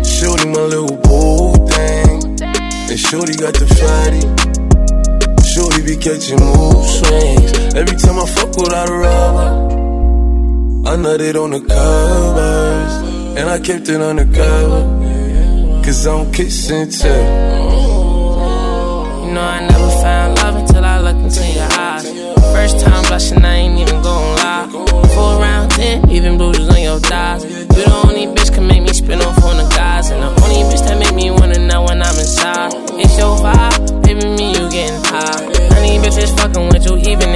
shorty 0.05 0.45
my 0.53 0.61
little 0.69 0.93
boo 0.93 1.57
thing, 1.73 2.37
and 2.45 3.01
shorty 3.01 3.33
got 3.33 3.57
the 3.57 3.65
fatty. 3.65 4.36
Be 5.87 5.95
catching 5.97 6.41
mood 6.41 6.85
swings. 6.85 7.53
Every 7.77 7.97
time 7.97 8.19
I 8.19 8.27
fuck 8.27 8.57
without 8.57 8.89
a 8.89 8.93
rubber, 8.93 9.49
I 10.85 10.97
nutted 10.97 11.41
on 11.41 11.51
the 11.53 11.61
covers. 11.61 12.93
And 13.39 13.49
I 13.49 13.61
kept 13.61 13.89
it 13.89 14.01
on 14.01 14.19
undercover. 14.19 14.83
Cause 15.85 16.05
I 16.09 16.11
don't 16.11 16.33
kiss 16.35 16.71
and 16.73 16.91
tell. 16.91 17.13
You 19.27 19.33
know 19.33 19.41
I 19.41 19.61
never 19.61 19.91
found 20.03 20.39
love 20.39 20.57
until 20.57 20.85
I 20.85 20.99
looked 20.99 21.21
into 21.21 21.47
your 21.53 21.69
eyes. 21.71 22.11
First 22.53 22.81
time 22.81 23.05
blushing, 23.05 23.45
I 23.45 23.55
ain't 23.55 23.79
even 23.79 24.03
gon' 24.03 24.37
lie. 24.43 24.69
Four 25.15 25.39
round 25.39 25.71
ten, 25.71 26.11
even 26.11 26.37
bruises 26.37 26.69
on 26.69 26.83
your 26.83 26.99
thighs. 26.99 27.45
You 27.45 27.65
the 27.65 27.91
only 28.05 28.27
bitch 28.35 28.53
can 28.53 28.67
make 28.67 28.83
me 28.83 28.93
spin 28.93 29.21
off 29.23 29.41
on 29.45 29.57
the 29.59 29.69
guys, 29.69 30.11
and 30.11 30.21
the 30.21 30.36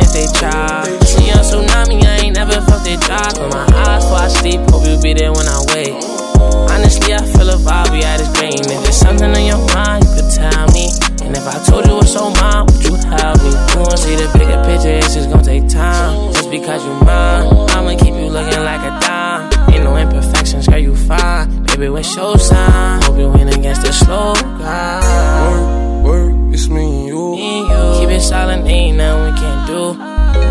if 0.00 0.12
they 0.12 0.26
try. 0.38 0.84
See 1.04 1.30
on 1.30 1.44
tsunami, 1.44 2.02
I 2.04 2.26
ain't 2.26 2.36
never 2.36 2.60
felt 2.64 2.86
it 2.88 3.00
dry. 3.00 3.28
Close 3.36 3.52
my 3.52 3.66
eyes 3.84 4.04
before 4.04 4.18
I 4.18 4.28
sleep, 4.28 4.60
hope 4.70 4.86
you 4.88 4.96
be 5.00 5.12
there 5.14 5.32
when 5.32 5.46
I 5.46 5.60
wake. 5.72 5.94
Honestly, 6.72 7.12
I 7.12 7.22
feel 7.22 7.50
a 7.50 7.56
vibe, 7.60 7.92
we 7.92 8.00
this 8.00 8.30
great. 8.38 8.56
And 8.60 8.72
if 8.72 8.88
it's 8.88 8.96
something 8.96 9.30
on 9.30 9.44
your 9.44 9.60
mind, 9.74 10.04
you 10.04 10.10
could 10.16 10.30
tell 10.32 10.66
me. 10.72 10.88
And 11.22 11.36
if 11.36 11.46
I 11.46 11.58
told 11.68 11.86
you 11.86 11.94
what's 11.94 12.16
on 12.16 12.32
mine, 12.40 12.66
would 12.66 12.82
you 12.82 12.94
help 12.96 13.38
me? 13.44 13.52
You 13.52 13.78
wanna 13.84 13.96
see 13.96 14.16
the 14.16 14.26
bigger 14.34 14.58
picture, 14.64 14.96
it's 14.96 15.14
just 15.14 15.28
gonna 15.30 15.44
take 15.44 15.68
time. 15.68 16.32
Just 16.32 16.50
because 16.50 16.84
you 16.84 16.94
mine, 17.04 17.46
I'ma 17.76 17.96
keep 17.98 18.14
you 18.14 18.28
looking 18.32 18.62
like 18.64 18.80
a 18.80 18.92
dime. 19.00 19.50
Ain't 19.72 19.84
no 19.84 19.96
imperfections, 19.96 20.66
girl, 20.66 20.78
you 20.78 20.96
fine. 20.96 21.62
Baby, 21.64 21.88
what's 21.90 22.14
your 22.16 22.38
sign? 22.38 23.02
Hope 23.02 23.18
you 23.18 23.28
win 23.30 23.48
against 23.48 23.82
the 23.82 23.92
slow 23.92 24.34
guy. 24.34 25.79
Work, 26.68 26.76
me 26.76 26.84
and 26.84 27.06
you. 27.06 27.36
Me 27.36 27.60
and 27.60 27.94
you. 27.94 28.00
Keep 28.00 28.10
it 28.16 28.20
silent, 28.20 28.66
ain't 28.66 28.96
nothing 28.96 29.34
we 29.34 29.40
can't 29.40 29.66
do. 29.66 29.94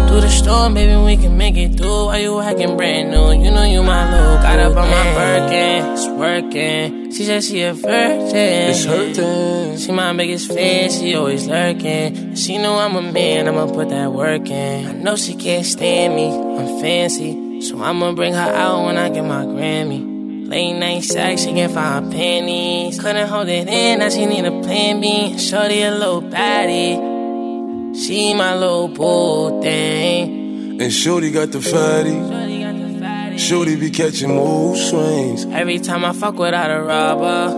Through 0.07 0.21
the 0.21 0.29
storm, 0.29 0.73
baby, 0.73 0.95
we 1.03 1.17
can 1.17 1.37
make 1.37 1.55
it 1.55 1.77
through. 1.77 2.07
Why 2.07 2.17
you 2.17 2.39
acting 2.39 2.75
brand 2.75 3.11
new? 3.11 3.31
You 3.43 3.51
know 3.51 3.63
you 3.63 3.83
my 3.83 4.09
little. 4.11 4.37
Got 4.41 4.59
up 4.59 4.77
on 4.77 4.89
my 4.89 5.03
Birkin, 5.13 5.93
it's 5.93 6.07
working. 6.07 7.11
She 7.11 7.25
said 7.25 7.43
she 7.43 7.61
a 7.61 7.73
virgin. 7.73 8.35
It's 8.35 8.85
hurting. 8.85 9.77
She 9.77 9.91
my 9.91 10.11
biggest 10.13 10.51
fan, 10.51 10.89
she 10.89 11.13
always 11.13 11.47
lurking. 11.47 12.35
She 12.35 12.57
know 12.57 12.79
I'm 12.79 12.95
a 12.95 13.01
man, 13.01 13.47
I'ma 13.47 13.67
put 13.67 13.89
that 13.89 14.11
work 14.11 14.49
in. 14.49 14.87
I 14.87 14.93
know 14.93 15.15
she 15.15 15.35
can't 15.35 15.65
stand 15.65 16.15
me, 16.15 16.27
I'm 16.27 16.81
fancy. 16.81 17.61
So 17.61 17.81
I'ma 17.81 18.13
bring 18.13 18.33
her 18.33 18.39
out 18.39 18.85
when 18.85 18.97
I 18.97 19.09
get 19.09 19.23
my 19.23 19.45
Grammy. 19.45 20.08
Late 20.49 20.73
night 20.73 21.03
sex, 21.03 21.43
she 21.43 21.53
can 21.53 21.69
find 21.69 22.11
pennies. 22.11 22.99
Couldn't 22.99 23.27
hold 23.27 23.49
it 23.49 23.67
in, 23.67 23.99
now 23.99 24.09
she 24.09 24.25
need 24.25 24.45
a 24.45 24.61
plan 24.61 24.99
B. 24.99 25.37
Shorty 25.37 25.83
a 25.83 25.91
little 25.91 26.23
baddie. 26.23 27.95
She 27.95 28.33
my 28.33 28.55
little 28.55 28.87
boo 28.87 29.61
thing. 29.61 30.81
And 30.81 30.91
Shorty 30.91 31.29
got 31.29 31.51
the 31.51 31.61
fatty. 31.61 33.37
Shorty 33.37 33.75
be 33.75 33.91
catching 33.91 34.29
mood 34.29 34.75
swings. 34.77 35.45
Every 35.45 35.77
time 35.77 36.03
I 36.03 36.13
fuck 36.13 36.39
without 36.39 36.71
a 36.71 36.81
rubber, 36.81 37.53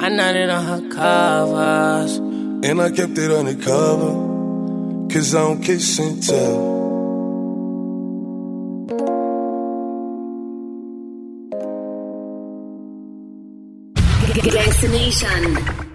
I 0.00 0.08
nutted 0.08 0.54
on 0.56 0.64
her 0.66 0.88
covers. 0.94 2.16
And 2.18 2.80
I 2.80 2.90
kept 2.92 3.18
it 3.18 3.32
undercover. 3.32 5.08
Cause 5.12 5.34
I 5.34 5.40
don't 5.40 5.62
kiss 5.62 5.98
and 5.98 6.22
tell. 6.22 6.77
Nation. 15.08 15.87